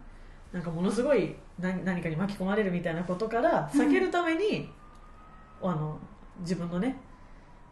[0.53, 4.69] なんかものすごい何何かに巻き込まれるみたいなことから避けるために、
[5.63, 5.99] あの
[6.41, 6.97] 自分のね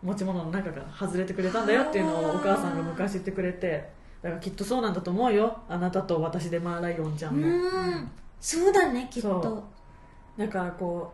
[0.02, 3.90] 持ち物の中から外れてくれたんだよっていうのをお母さんが昔言ってくれて
[4.22, 5.58] だからきっとそうなんだと思うよ。
[5.68, 8.10] あなたと私でマーライオンちゃんも、うん。
[8.40, 9.64] そうだねきっそと
[10.38, 11.12] だからこ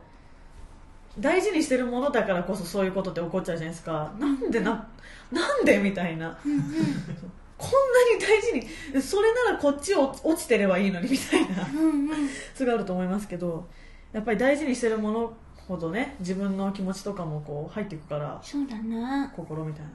[1.18, 4.12] う大事にしてるものだからこそそういうことって起こっちゃうじゃないですか。
[4.18, 4.88] なんでな
[5.32, 6.38] なんでみたいな。
[7.58, 11.66] こんなに大事にそれならこっちを落ちてればいいのにみたいな。
[11.72, 12.28] うんうん。
[12.54, 13.66] それがあると思いますけど
[14.12, 15.32] やっぱり大事にしてるもの
[15.66, 19.28] ほどね自分の気持ちとかもこう入っていくからそうだな。
[19.34, 19.90] 心みたいな。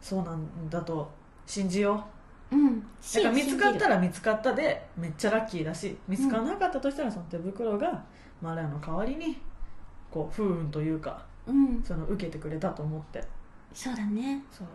[0.00, 1.10] そうなんだと
[1.46, 2.04] 信じよ
[2.50, 2.56] う。
[2.56, 2.66] ん。
[2.68, 2.82] う
[3.14, 8.04] だから見つかったらら見つかったでめっちゃラッキーだし見つからなかったとしたらその手袋が
[8.42, 9.40] マラヤの代わりに
[10.10, 11.82] こう不運というかうん。
[11.84, 13.22] その受けてくれたと思って。
[13.72, 14.42] そうだね。
[14.50, 14.66] そう。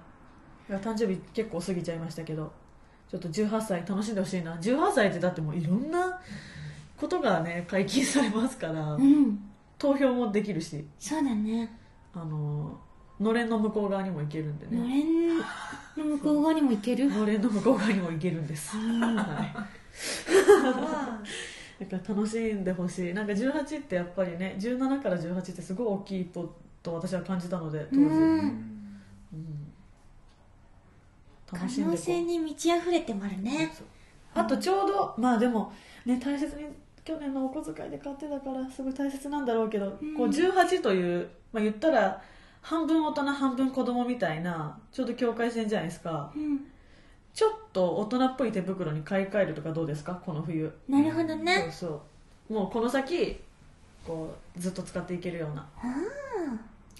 [0.77, 2.49] 誕生日結構過ぎちゃいましたけど
[3.11, 4.55] ちょっと18歳楽しんでほしいな。
[4.55, 6.19] 18歳ってだってもういろんな
[6.95, 9.52] ことがね解禁されますから、うん
[9.83, 10.87] 投票もできるし。
[10.97, 11.69] そうだね。
[12.13, 12.79] あの
[13.19, 15.37] のれんの向こう側にも行けるんでのねれん
[16.09, 17.09] の向こう側にも行ける？
[17.09, 19.17] のれんの向こう側にも行けるんです、うんはい、
[21.85, 23.13] だから楽しんでほしい。
[23.13, 26.49] なんか18ってやっぱりね17から18ってすごい大きい一歩
[26.81, 28.11] と私は感じたので当時、うん。
[28.13, 28.15] う
[29.35, 29.67] ん
[31.45, 33.69] 可能性に満ち溢れてまるね。
[33.75, 33.87] そう。
[34.33, 35.71] あとちょうどまあでも
[36.05, 36.63] ね大切に
[37.05, 40.15] 去年のお小遣いで買ってたからすごい大切なんだろうけど、うん。
[40.15, 42.21] こう18という、まあ、言ったら
[42.61, 46.31] 半分大人半分子供みたいなちょうど境界線じゃないですか。
[46.35, 46.59] うん。
[47.33, 50.21] ちょっと大人っぽい手袋に買い替えるとかどうですか？
[50.25, 50.71] この冬。
[50.87, 51.69] なるほどね。
[51.71, 52.01] そうそ
[52.49, 52.53] う。
[52.53, 53.39] もうこの先
[54.07, 55.67] こうずっと使っていけるような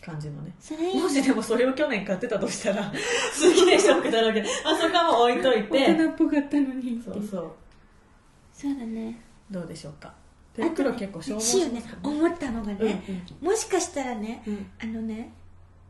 [0.01, 0.53] 感じのね。
[0.99, 2.91] もしでもそれを去年買ってたとしたら
[3.31, 5.93] すげえショックだろうけどあそこはもう置いといて。
[5.93, 7.51] 大人っぽかったのにそうそう。
[8.53, 9.21] そうだね
[9.53, 10.13] どうでしょうか？
[10.55, 13.03] 手袋結構消耗しますからね思ったのがね、
[13.41, 14.67] うんもしかしたらねうん。
[14.81, 15.31] あのね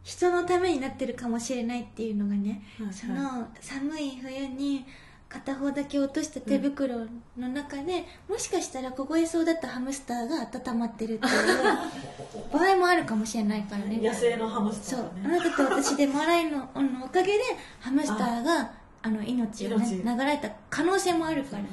[0.03, 2.93] 人のためになってるかもしれないっていうのがね、はいはい。
[2.93, 4.85] その寒い冬に
[5.29, 6.97] 片方だけ落とした手袋
[7.37, 11.53] の中で、もしかしたら凍えそうだったハムスターが温まってるっていう
[12.53, 13.97] 場合もあるかもしれないからね。
[14.01, 15.35] 野生のハムスタそうーがね。
[15.41, 17.39] あなたと私でマライのあのおかげで
[17.79, 18.71] ハムスターが
[19.01, 20.03] あの命を、ね、命。
[20.03, 21.69] 流れた可能性もあるからね。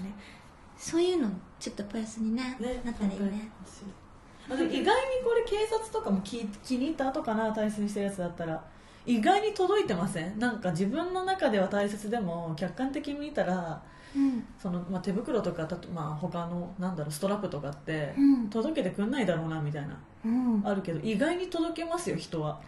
[0.78, 1.28] そういうの
[1.60, 3.48] ちょっとプラスにねねなったらいいね。
[4.48, 8.64] 意外にこれ警察とかも気気に入った後かな対戦してるやつだったら。
[9.06, 10.38] 意外に届いてません？
[10.38, 13.82] なんか自分の中では大切でも客観的に見たら
[14.14, 14.44] うん。
[14.58, 18.50] その、まあ、手袋とかたと、まあ、他のなんだろうストラップとかって、うん。
[18.50, 19.98] 届けてくんないだろうなみたいな。
[20.24, 20.62] うん。
[20.64, 22.60] あるけど意外に届けますよ人は。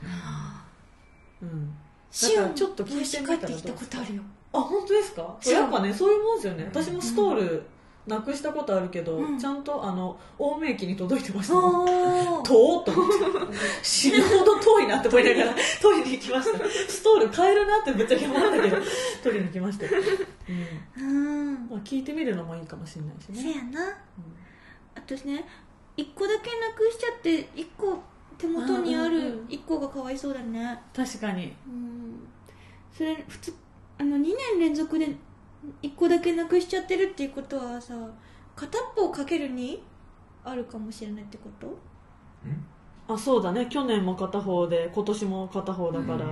[1.43, 1.75] うん。
[2.11, 2.55] シオン。
[2.55, 4.23] ちょっと聞いてみたらどう帰ってきたことあるよ。
[4.55, 5.37] あ本当ですか？
[5.41, 6.65] そうやっぱねそういうもんですよね。
[6.65, 7.63] 私もストール
[8.07, 9.38] なくしたことあるけど、うん。
[9.38, 12.43] ちゃんとあの青梅駅に届いてましたもんおー。
[12.45, 13.57] 遠っと思って。
[13.83, 16.59] 死ぬほど遠いなって思いながら取りに行きました。
[16.69, 18.77] ストール買えるなってぶっちゃけ思うんだけど
[19.23, 19.93] 取りに行きましたよ、
[20.99, 21.05] うん。
[21.05, 21.69] うん。
[21.71, 23.97] まあ、聞いてみるのもいいかもしれないしね、せやな。
[24.95, 25.47] あとね
[25.97, 27.99] 一個だけなくしちゃって一個
[28.37, 29.47] 手元にあるうんうんうん。
[29.49, 30.81] 一個がかわいそうだね。
[30.93, 31.55] 確かに。
[31.67, 32.27] うん。
[32.93, 33.55] それ普通
[33.99, 35.09] あの2年連続で
[35.83, 37.94] 1個だけなくしちゃってるっていうことはさ
[38.57, 39.83] 片っぽをかけるに
[40.44, 41.66] あるかもしれないってこと？
[41.68, 41.70] う
[42.48, 42.66] ん？
[43.14, 43.66] あそうだね。
[43.66, 46.27] 去年も片方で今年も片方だから、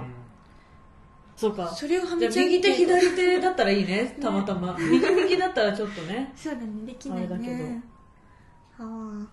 [1.36, 1.68] そうか。
[1.68, 4.16] それをはめちゃ右手左手だったらいいね。
[4.20, 6.32] たまたま、右右だったらちょっとね。
[6.36, 6.66] そうだね。
[6.86, 7.56] できないあれだけど。
[7.56, 7.82] ね
[8.76, 9.28] はあ。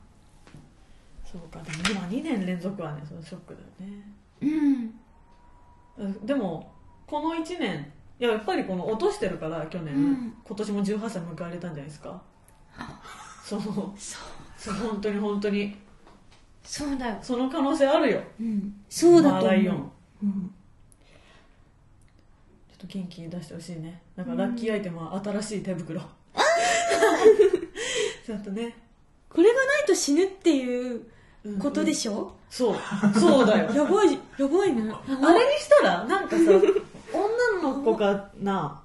[1.25, 1.59] そうか。
[1.61, 4.13] でも今2年連続はねそのショックだよね。
[4.41, 4.99] うん。
[5.97, 6.25] うん。
[6.25, 6.71] でも
[7.05, 10.33] この1年いややっぱりこの落としてるから去年、うん。
[10.43, 12.21] 今年も18歳迎えられたんじゃないですか。
[13.43, 13.61] そう。
[13.61, 13.73] そう。
[14.57, 15.75] そう本当に本当に。
[16.63, 17.17] そうだよ。
[17.21, 18.21] その可能性あるよ。
[18.39, 18.73] うん。
[18.89, 19.75] そうだとマーライオン。
[19.75, 19.91] 思う
[20.23, 20.53] うん。
[22.69, 24.01] ちょっと元気に出してほしいね。
[24.15, 26.01] なんかラッキーアイテムは新しい手袋。
[28.25, 28.75] ちょっとね。
[29.29, 31.01] これがないと死ぬっていう
[31.43, 32.75] うんことでしょ、そう。
[33.17, 33.71] そうだよ。
[33.71, 34.91] やばいやばいね。
[34.91, 36.59] あれにしたらなんかさ女
[37.67, 38.81] の子かな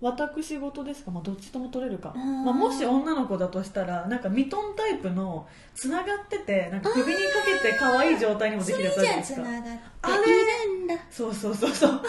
[0.00, 2.44] 私事ですか、まあ、どっちとも取れるか、うん。
[2.44, 7.22] まあ、もし女の子だとしたらなんかミトンタイプのつながっててなんか首にか
[7.62, 9.82] けて可愛い状態にもでそきるれやつじゃないですか。
[10.02, 10.98] あれ？
[11.10, 11.92] そうそうそうそう、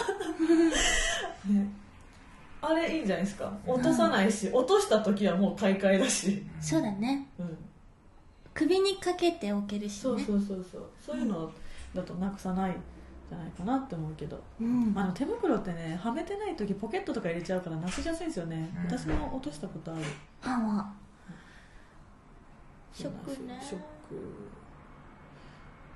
[1.52, 1.68] ね、
[2.62, 3.52] あれいいんじゃないですか。
[3.66, 7.26] 落とさないし落とした時はもう買い替えだし、そうだね。
[7.38, 7.58] うん、
[8.54, 10.00] 首にかけておけるしね。
[10.00, 10.86] そうそうそうそう。
[11.04, 11.52] そういうの
[11.94, 12.70] だとなくさない。
[12.70, 14.42] んじゃないかなって思うけど。
[14.60, 14.92] うん。
[14.96, 18.98] あの手袋ってねはめてない時ポケットとか入れちゃうからなくしやすいんですよね、うん。
[18.98, 20.02] 私も落としたことある。
[20.40, 20.92] 歯は
[22.92, 23.84] ショックねショック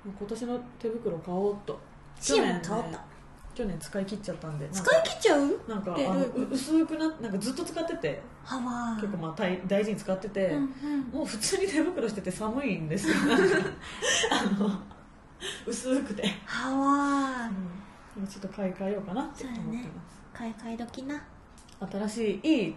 [0.05, 1.79] 今年の手袋買おうと。
[2.19, 2.97] シオン買おうと
[3.53, 4.69] 去年使い切っちゃったんで。
[4.71, 5.59] 使い切っちゃう？
[5.67, 5.97] なんか
[6.51, 8.21] 薄くななんかずっと使ってて。
[8.47, 11.01] 結構まあ大大事に使ってて、うんうん。
[11.11, 13.15] もう普通に手袋してて寒いんですよ。
[14.31, 14.79] あの
[15.65, 17.49] 薄くて、歯は
[18.17, 19.23] うん、ちょっと買い替えようかな。
[19.23, 21.23] って思ってます、買い替え時な。
[21.79, 22.75] 新しいいい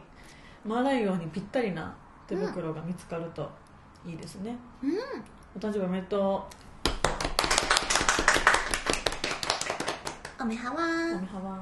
[0.65, 1.95] マーライオンにぴったりな
[2.27, 3.51] 手袋が見つかると
[4.05, 4.91] いいですね、うん。
[5.57, 6.47] お誕生日おめでと
[10.39, 10.75] おめはう。
[10.75, 11.59] おわめはわ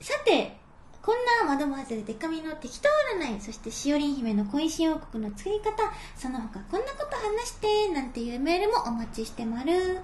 [0.00, 0.63] さて
[1.04, 2.88] こんな窓も外れデカミの適当
[3.18, 3.40] 占い。
[3.40, 5.92] そしてしおりん姫の恋心王国の作り方。
[6.16, 9.98] その他こんなこと話してなんていうメールもお待ちしてまる。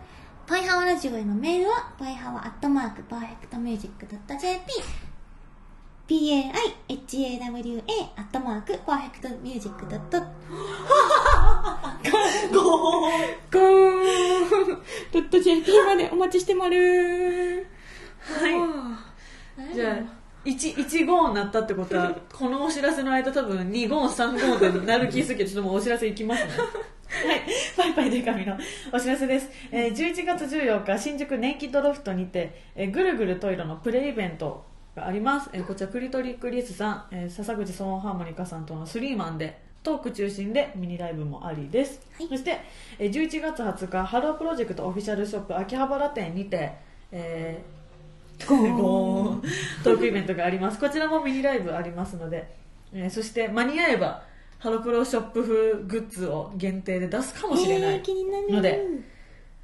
[0.46, 4.18] パイハワラジオへのメールはパイハワアットマークパーフェクトミュージック .jp
[6.08, 7.82] PAIHAWA
[8.16, 10.26] アットマーク perfectmusic .jp
[12.52, 13.12] ゴー
[13.52, 17.66] ゴー .jp までお待ちしてまる。
[18.20, 19.72] はい。
[19.74, 26.50] じゃあ1 1号になったってことは このお知らせの間多分2号3号でなる気するけどちょっともうお知らせいきますね。
[27.10, 27.42] はい、
[27.76, 28.56] ぱいぱいでか美の
[28.92, 42.28] お知らせです、えー11月14日新宿ネイキッドロフトにて、えーぐるぐるトイロのプレイベントがあります、えーこちらクリトリックリスさん、えー笹口ソーンハーモニカさんとのスリーマンでトーク中心でミニライブもありです、はい。
[42.28, 42.60] そして、
[43.00, 46.72] えー11月20日ハロープロジェクトオフィシャルショップ秋葉原店にて、
[47.10, 47.79] えー
[48.56, 49.42] ゴーン
[49.84, 50.78] トークイベントがあります。
[50.78, 52.48] こちらもミニライブありますので、
[52.92, 54.24] えーそして間に合えば
[54.58, 58.52] ハロプロショップ風グッズを限定で出すかもしれない、えー気になる。
[58.52, 58.84] ので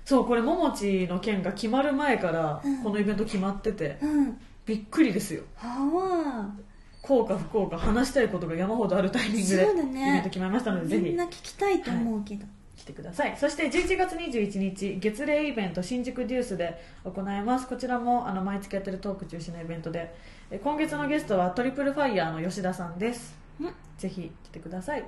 [0.05, 2.83] そうこれももちの件が決まる前からうん。
[2.83, 4.39] このイベント決まってて、うん。
[4.65, 5.43] びっくりですよ。
[5.57, 6.55] は
[7.03, 11.03] 効か不効か話したいことが山ほどあるタイミングでイベント決まりましたのでぜひ。
[11.03, 12.47] あみんな聞きたいと思うけど、聞
[12.87, 13.37] てください。
[13.37, 17.67] そして11月21日月例イベント新宿デュースで行います。
[17.67, 20.15] こちらもあの毎月やってるトーク中心のイベントで。
[20.51, 23.37] え今月のゲストはトリプルファイヤーの吉田さんです。
[23.61, 23.75] うん。
[23.99, 25.05] ぜひ来てください、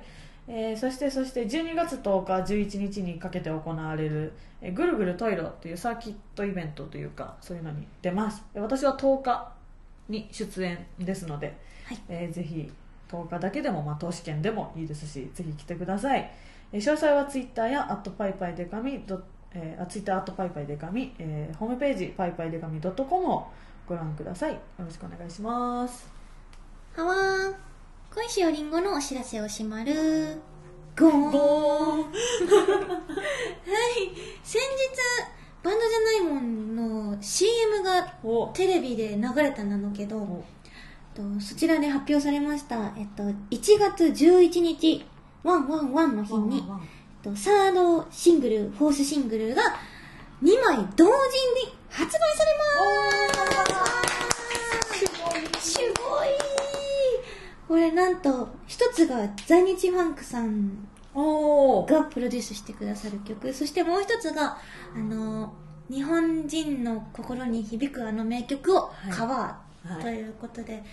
[0.47, 8.43] えーそしてそして12月10日11日にかけて行われる「えーぐるぐるトイロ」というサーキットイベントというかそういうのに出ます。
[8.53, 9.53] で私は10日
[10.09, 11.55] に出演ですので、
[11.85, 11.99] はい。
[12.09, 12.69] えーぜひ
[13.09, 23.47] 10日だけでも、まあ、投資券でもいいですしぜひ来てください、えー詳細はツイッターや「アットパイパイデカミ」ドえー、あツイッターアットパイパイデカミ、えーホームページパイパイデカミ .com を
[23.87, 24.53] ご覧ください。
[24.53, 26.07] よろしくお願いします。
[26.95, 27.55] はわー。
[28.13, 30.39] 小石よりんごのお知らせをしまる。
[30.95, 31.31] ゴーンゴ。
[31.31, 31.95] ー。
[31.95, 32.11] ン はい。
[34.43, 34.69] 先日
[35.63, 36.75] バンドじゃないもん
[37.11, 38.47] の CM がお。
[38.53, 40.43] テレビで流れたなのけど、
[41.15, 45.05] とそちらで発表されました、えっと、1月11日
[45.43, 46.63] ワンワンワンの日に、
[47.23, 49.61] とサードシングルフォースシングルが
[50.43, 51.11] 2枚同時
[51.65, 53.59] に発売されま
[55.59, 55.71] す。
[55.71, 56.27] すごい。
[57.67, 63.53] これなんと一つが在日ファンクさんがプロデュースしてくださる曲。
[63.53, 64.57] そしてもう一つが
[64.95, 65.53] あの
[65.89, 69.11] 日本人の心に響くあの名曲をい。
[69.11, 69.93] カバー。
[69.93, 70.01] はい。
[70.01, 70.83] ということで、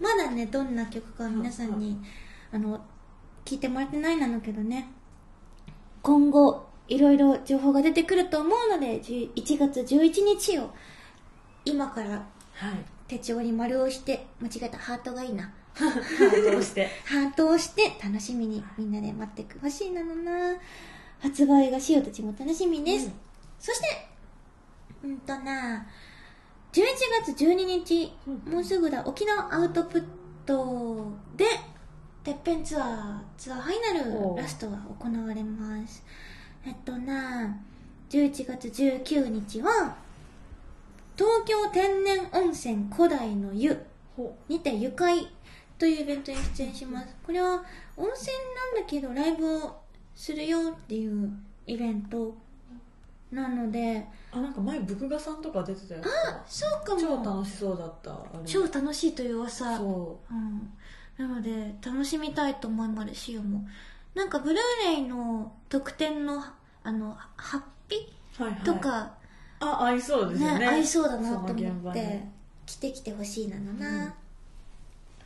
[0.00, 1.98] まだねどんな曲か皆さんに
[2.52, 2.84] あの
[3.44, 4.90] 聞いてもらってないなのけどね。
[6.02, 10.70] 今後いろいろ情報が出てくると思うので11月11日を
[11.64, 12.10] 今から
[12.54, 12.94] はい。
[13.06, 15.52] 手帳に丸をして間違えたハートがいいな。
[16.50, 16.88] どうして。
[17.04, 20.56] ハートを して楽しみにみんなで待ってほしいなのな。
[21.20, 23.12] 発売がしおたちも楽しみです、うん。
[23.58, 24.08] そして
[25.02, 25.86] うんとな
[26.72, 26.82] 11
[27.24, 28.52] 月12日、うん。
[28.52, 29.02] もうすぐだ。
[29.06, 30.04] 沖縄アウトプッ
[30.46, 31.44] トで
[32.24, 36.02] てっぺんツアーツアーファイナルラストが行われます。
[36.66, 37.54] えっとな
[38.08, 39.94] 11月19日は
[41.18, 43.78] 東京天然温泉古代の湯
[44.16, 45.28] ほにて愉快
[45.78, 47.14] というイベントに出演します。
[47.26, 47.62] これは
[47.94, 48.32] 温泉
[48.74, 49.76] なんだけどライブを
[50.14, 51.30] するよっていう
[51.66, 52.34] イベント
[53.30, 56.02] なのであなんか前ブ画さんとか出てたよ
[56.46, 57.00] そうかも。
[57.00, 59.76] 超楽しそうだった超楽しいという噂。
[59.76, 60.72] そうん、
[61.16, 63.66] なので楽しみたいと思いますしおも。
[64.14, 66.44] なんかブルーレイの特典の
[66.82, 67.96] あのハッピ
[68.38, 68.60] うはいはい。
[68.62, 69.12] とか、
[69.60, 70.58] あ合いそうですよね。
[70.60, 72.34] ね合いそうだなと思って、場に。
[72.66, 74.12] 着てきてほしいなのな、うん。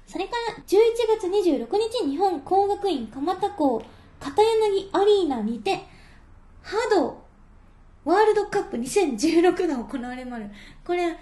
[0.06, 0.78] それから11
[1.20, 1.68] 月26
[2.02, 3.82] 日日本工学院蒲田校
[4.20, 5.76] 片柳アリーナにて
[6.62, 7.26] ハド
[8.04, 10.50] ワールドカップ2016が行われまる。
[10.84, 11.16] これハ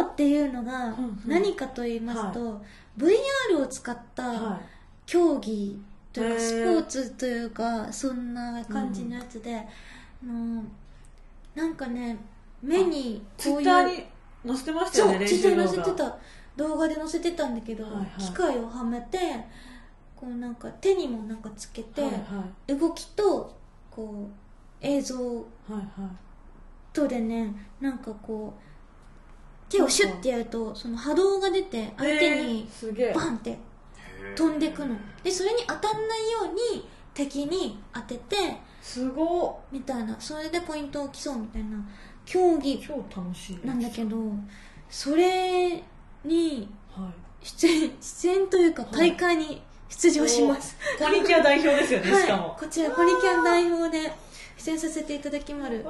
[0.00, 1.20] ドっていうのがうんうん。
[1.26, 2.62] 何かと言いますと、
[2.98, 4.60] VR を使ったは
[5.06, 5.80] 競技
[6.12, 9.66] というかスポーツというかそんな感じのやつで、あ
[10.26, 10.64] の
[11.54, 12.18] なんかね
[12.60, 14.04] 目にこういうッターに
[14.46, 16.18] 載せてましたよね練そう載せてた。
[16.56, 18.06] 動画で載せてたんだけど、はいはい。
[18.20, 19.18] 機械をはめて
[20.16, 22.18] こうなんか手にもなんかつけて、はいは
[22.66, 22.76] い。
[22.76, 23.56] 動きと
[23.90, 25.84] こう映像はいはい。
[26.92, 28.67] とでねなんかこう
[29.68, 33.12] 手をシュッてやるとその波動が出て相手えーにすげえ。
[33.12, 33.58] バンって
[34.34, 34.96] 飛んでくの。
[35.22, 38.36] でそれに当たんないように敵に当てて
[38.80, 39.54] すごっ。
[39.72, 40.16] みたいな。
[40.20, 41.78] それでポイントを競うみたいな。
[42.24, 44.16] 競技超楽しいなんだけど
[44.90, 45.82] それ
[46.24, 47.46] にはい。
[47.46, 52.22] 出演出演というか大会に出場します、ポニキャ代表ですよね、はい。
[52.22, 52.56] しかも。
[52.58, 54.12] こちらポリキャン代表で
[54.58, 55.82] 出演させていただきまる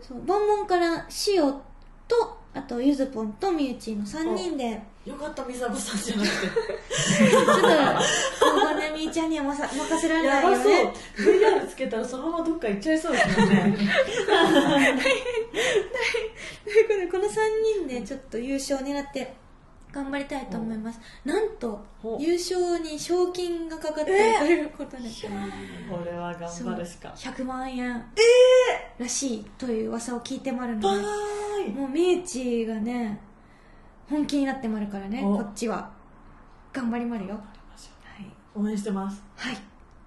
[0.00, 1.60] そうボンボンからシオ
[2.20, 4.80] とあとゆずぽんとみゆちの3人で。
[5.06, 6.46] よかった水沢さんじゃなくて。
[7.28, 10.92] ちょっと今後ねみーちゃんにはまさ任せられないよね。
[11.16, 13.56] VR つけたらそのままどっか行っちゃいそうですもんね。
[16.64, 17.30] ということでこの3
[17.86, 19.34] 人でちょっと優勝を狙って
[19.92, 20.98] 頑張りたいと思います。
[21.24, 21.84] なんと
[22.18, 25.02] 優勝に賞金がかかっているということで、
[25.90, 27.12] これは頑張るしか。
[27.14, 28.02] 100万円。
[28.98, 31.72] らしいという噂を聞いてまるバので。
[31.72, 33.20] もうみゆちがね
[34.08, 35.36] 本気になってまるからねお。
[35.36, 35.90] こっちは。
[36.72, 37.34] 頑張りまるよ。
[37.34, 37.40] は
[38.20, 39.22] い、応援してます。
[39.36, 39.58] はい、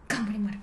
[0.07, 0.57] 頑張りまる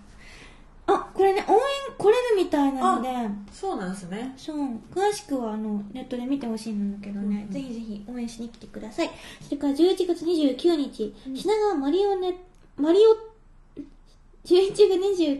[0.87, 1.59] あこれね応援
[1.97, 3.09] 来れるみたいなので。
[3.53, 4.35] そうなんですね。
[4.37, 4.57] そう。
[4.93, 7.43] 詳しくはあのネットで見てほしいんだけどね、うん。
[7.43, 9.11] うんぜひぜひ応援しに来てください。
[9.41, 12.35] それから11月29日、品川マリオネ
[12.77, 13.33] マリオ
[14.45, 14.81] 11月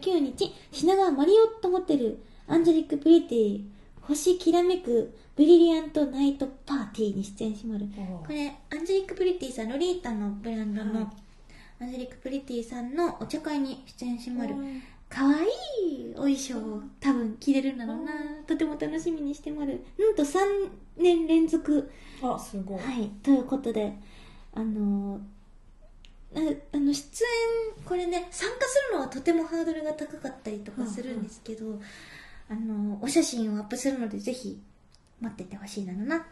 [0.01, 3.65] 29日品川マリオットホテルアンジェリック・プリティ
[4.03, 7.87] 星きらめくブリリアントナイトパーティーに出演しまる。
[8.25, 11.07] これアンジェリック・プリティさんロリータのブランドの、はい。
[11.81, 14.83] アンジェリック・プリティさんのお茶会に出演しまる、うん
[15.13, 15.45] かわい
[15.85, 18.13] いお衣装を多分着れるんだろうな、
[18.47, 19.85] とても楽しみにしてまる。
[19.99, 20.39] なんと3
[20.97, 21.91] 年連続。
[22.23, 23.93] あすごい、はいということで
[24.55, 25.21] あの
[26.35, 31.79] ああの出演これね参加するのはとてもハードルが高かったりとかするんですけど、
[32.49, 34.59] あのお写真をアップするのでぜひ
[35.21, 36.25] 待っててほしいなのな。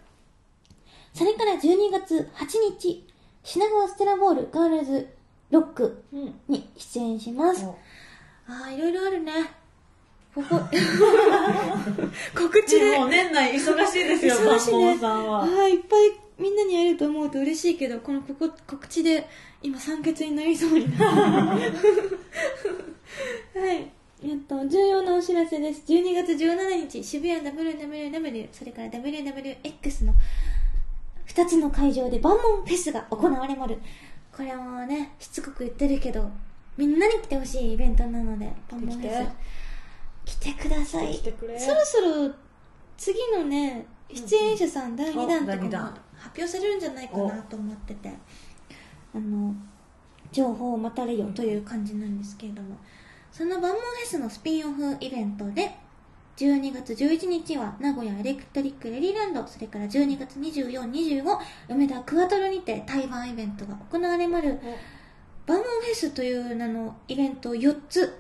[1.12, 2.47] それから12月8
[2.78, 3.07] 日
[3.43, 5.09] 品川ステラボールガールズ
[5.51, 7.66] ロックうんに出演します。
[7.66, 7.76] お
[8.51, 9.32] ああいろいろあるね。
[10.34, 10.59] ここ。
[12.34, 12.98] 告知で。
[12.98, 14.98] もう年内忙しいですよ忙しいね。
[14.98, 15.42] さんは。
[15.42, 19.28] ああいっぱいみんなに会えると思うと嬉しいけどこのここ告知で
[19.62, 21.61] 今酸欠になりそうになる。
[23.55, 23.88] はい。
[24.22, 25.82] えっと重要なお知らせです。
[25.86, 30.14] 12月17日渋谷 WWW それから WWX の
[31.28, 33.78] 2つの会場で万門フェスが行われまる
[34.36, 36.30] これもねしつこく言ってるけど
[36.81, 39.31] みんなに来てほしいイベントなので万門フェス
[40.24, 41.12] 来てください。
[41.12, 41.59] 来てくれ。
[41.59, 42.35] そろそろ
[42.97, 48.11] 次のね出演者さん第2弾とか発表されるんじゃないかなと思ってて。
[49.12, 49.55] あの
[50.33, 52.76] 情報を待たれよという感じなんですけれども。
[53.31, 55.70] その万門フェスのスピンオフイベントで
[56.37, 61.22] 12月11日は名古屋エレクトリックレリーランドそれから12月2425
[61.68, 64.59] 梅田クワトロにて台湾イベントが行われまる
[65.51, 68.16] 万門フェスという名のイベント4つ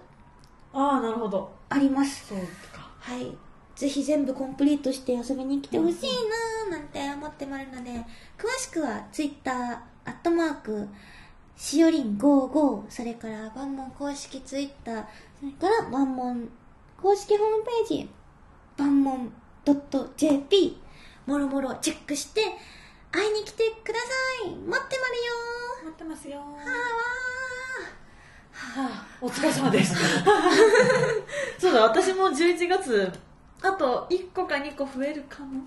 [0.72, 1.48] ああなるほど。
[1.68, 2.26] あります。
[2.26, 2.38] そう
[2.72, 2.90] か。
[2.98, 3.32] はい。
[3.76, 5.94] ぜひ全部コンプリートして遊びに来てほしい
[6.70, 7.90] なーなんて思ってまるので、
[8.36, 10.88] 詳しくは Twitter、アットマーク、
[11.56, 15.08] しおりん55、それから万門公式 Twitter、
[15.38, 16.48] それから万門
[17.00, 18.10] 公式ホームページ、
[18.76, 19.32] 万門
[20.16, 20.76] .jp、
[21.26, 22.40] もろもろチェックして、
[23.12, 24.06] 会いに来てくださ
[24.46, 24.50] い。
[24.50, 26.38] 待ってまるよ待ってますよ。
[26.38, 26.42] ー
[28.52, 29.94] ははあ、お疲れ様です。
[31.58, 33.12] そうだ私も11月
[33.62, 35.62] あと1個か2個増えるかも。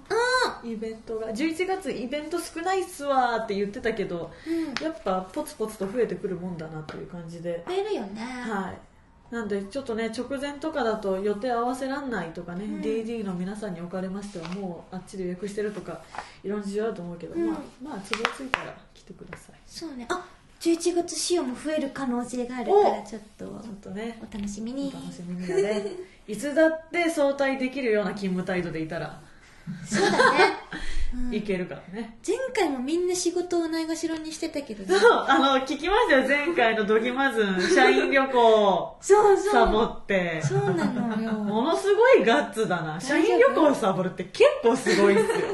[0.64, 1.28] イベントが。
[1.28, 4.84] 11月イベント少ないっすわーって言ってたけどーうん。
[4.84, 7.64] やっぱポツポツと増えてくるもんだなという感じで。
[7.68, 8.22] 増えるよね。
[8.22, 8.93] はい
[9.34, 12.82] なんでちょっとね直前とかだと予定合わせらんないとかね、うん。
[12.82, 16.02] DD の皆さんにおかれましてはもうあっちで予約してるとか
[16.44, 17.48] いろんな事情あると思うけど、うん。
[17.48, 19.56] まあまあ都合ついたら来てください。
[19.66, 20.06] そうね。
[20.08, 20.24] あ、
[20.60, 23.46] 11月仕様も増える可能性があるから、ちょっと。
[23.46, 24.20] ちょっとね。
[24.22, 24.92] お楽しみおに。
[24.94, 25.88] 楽しみにだね。
[26.28, 29.20] いつだって早退できるような勤務態度でいたら
[29.86, 30.58] そうだね。
[31.14, 31.34] うん。
[31.34, 35.00] いけるからね、前回もみんな仕事をないがしろにしてたけどね。
[35.00, 36.28] そうあの聞きましたよ。
[36.28, 38.98] 前回のドギマズン社員旅行。
[39.00, 39.52] そうそう。
[39.52, 40.42] サボって。
[40.42, 41.32] そうなのよ。
[41.34, 43.00] ものすごいガッツだな。
[43.00, 45.48] 社員旅行サボるって結構すごいっすよ。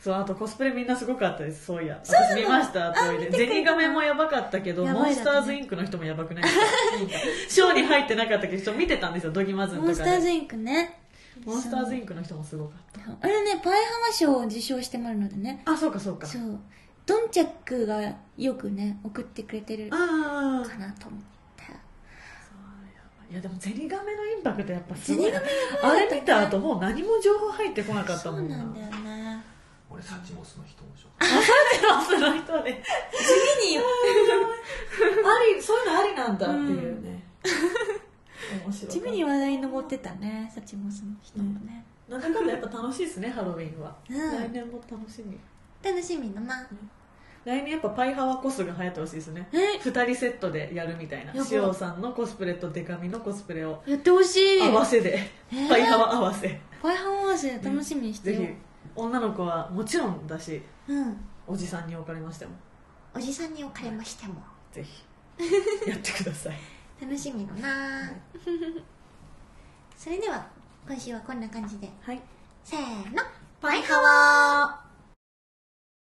[0.00, 1.64] そうあとコスプレみんなすごかったです。
[1.66, 1.98] そういや。
[2.04, 6.64] 私見ましたトイレゼニガメもやばかったけどやばモンスターズインクの人もやばくないですか？
[7.48, 9.32] ショーに入ってなかったけど人見てたんですよ。
[9.32, 9.92] ドギマズンとかで。
[9.92, 11.03] モンスターズインクね。
[11.44, 13.26] モンスターズインクの人もすごかった。
[13.26, 15.62] あれね、パイハワ賞を受賞してもらうのでね。
[15.64, 16.26] あそうかそうか。
[16.26, 16.58] そう。
[17.06, 18.00] ドンチャックが
[18.38, 20.64] よくね、送ってくれてるかな
[20.98, 21.24] と思って。
[23.30, 25.46] いやでもゼニガメのインパクトやっぱすごいゼニガメ
[25.82, 28.42] あれ見た後もう何も情報入ってこなかったそもな。
[28.42, 29.42] うんなんだよね。
[29.90, 32.82] 俺サチモスの人もしょその人で
[33.12, 33.82] 次に、 あ
[35.54, 37.02] りそういうのありなんだっていう。
[37.02, 37.24] ね、
[38.88, 41.84] 地味に話題に上ってたね、サチモスの人もね。
[42.08, 44.16] なんだかんだやっぱ楽しいですねハロウィンは、うん。
[44.16, 45.38] 来年も楽しみ。
[45.82, 46.66] 楽しみだな。
[47.44, 49.48] 来年やっぱパイハワコスが流行ってほしいですね。
[49.52, 51.32] え？2人セットでやるみたいな。
[51.34, 51.44] やば。
[51.44, 54.62] しおさんのコスプレとデカミのコスプレをやってほしい。
[54.62, 55.18] 合わせで、
[55.52, 55.56] え？
[55.56, 56.60] ーパイハワ合わせ。
[56.82, 58.40] パイハワ合わせ楽しみにしてよ。
[58.40, 58.52] ぜひ。
[58.96, 61.16] 女の子はもちろんだしうん。
[61.46, 62.52] おじさんにおかれましても。
[63.14, 64.34] おじさんにおかれましても。
[64.72, 65.04] ぜひ。
[65.88, 66.54] やってください
[67.00, 68.10] 楽しみだな
[69.96, 70.46] それでは、
[70.86, 71.90] 今週はこんな感じで。
[72.02, 72.20] はい
[72.62, 73.22] せーの。
[73.60, 74.83] パイハワー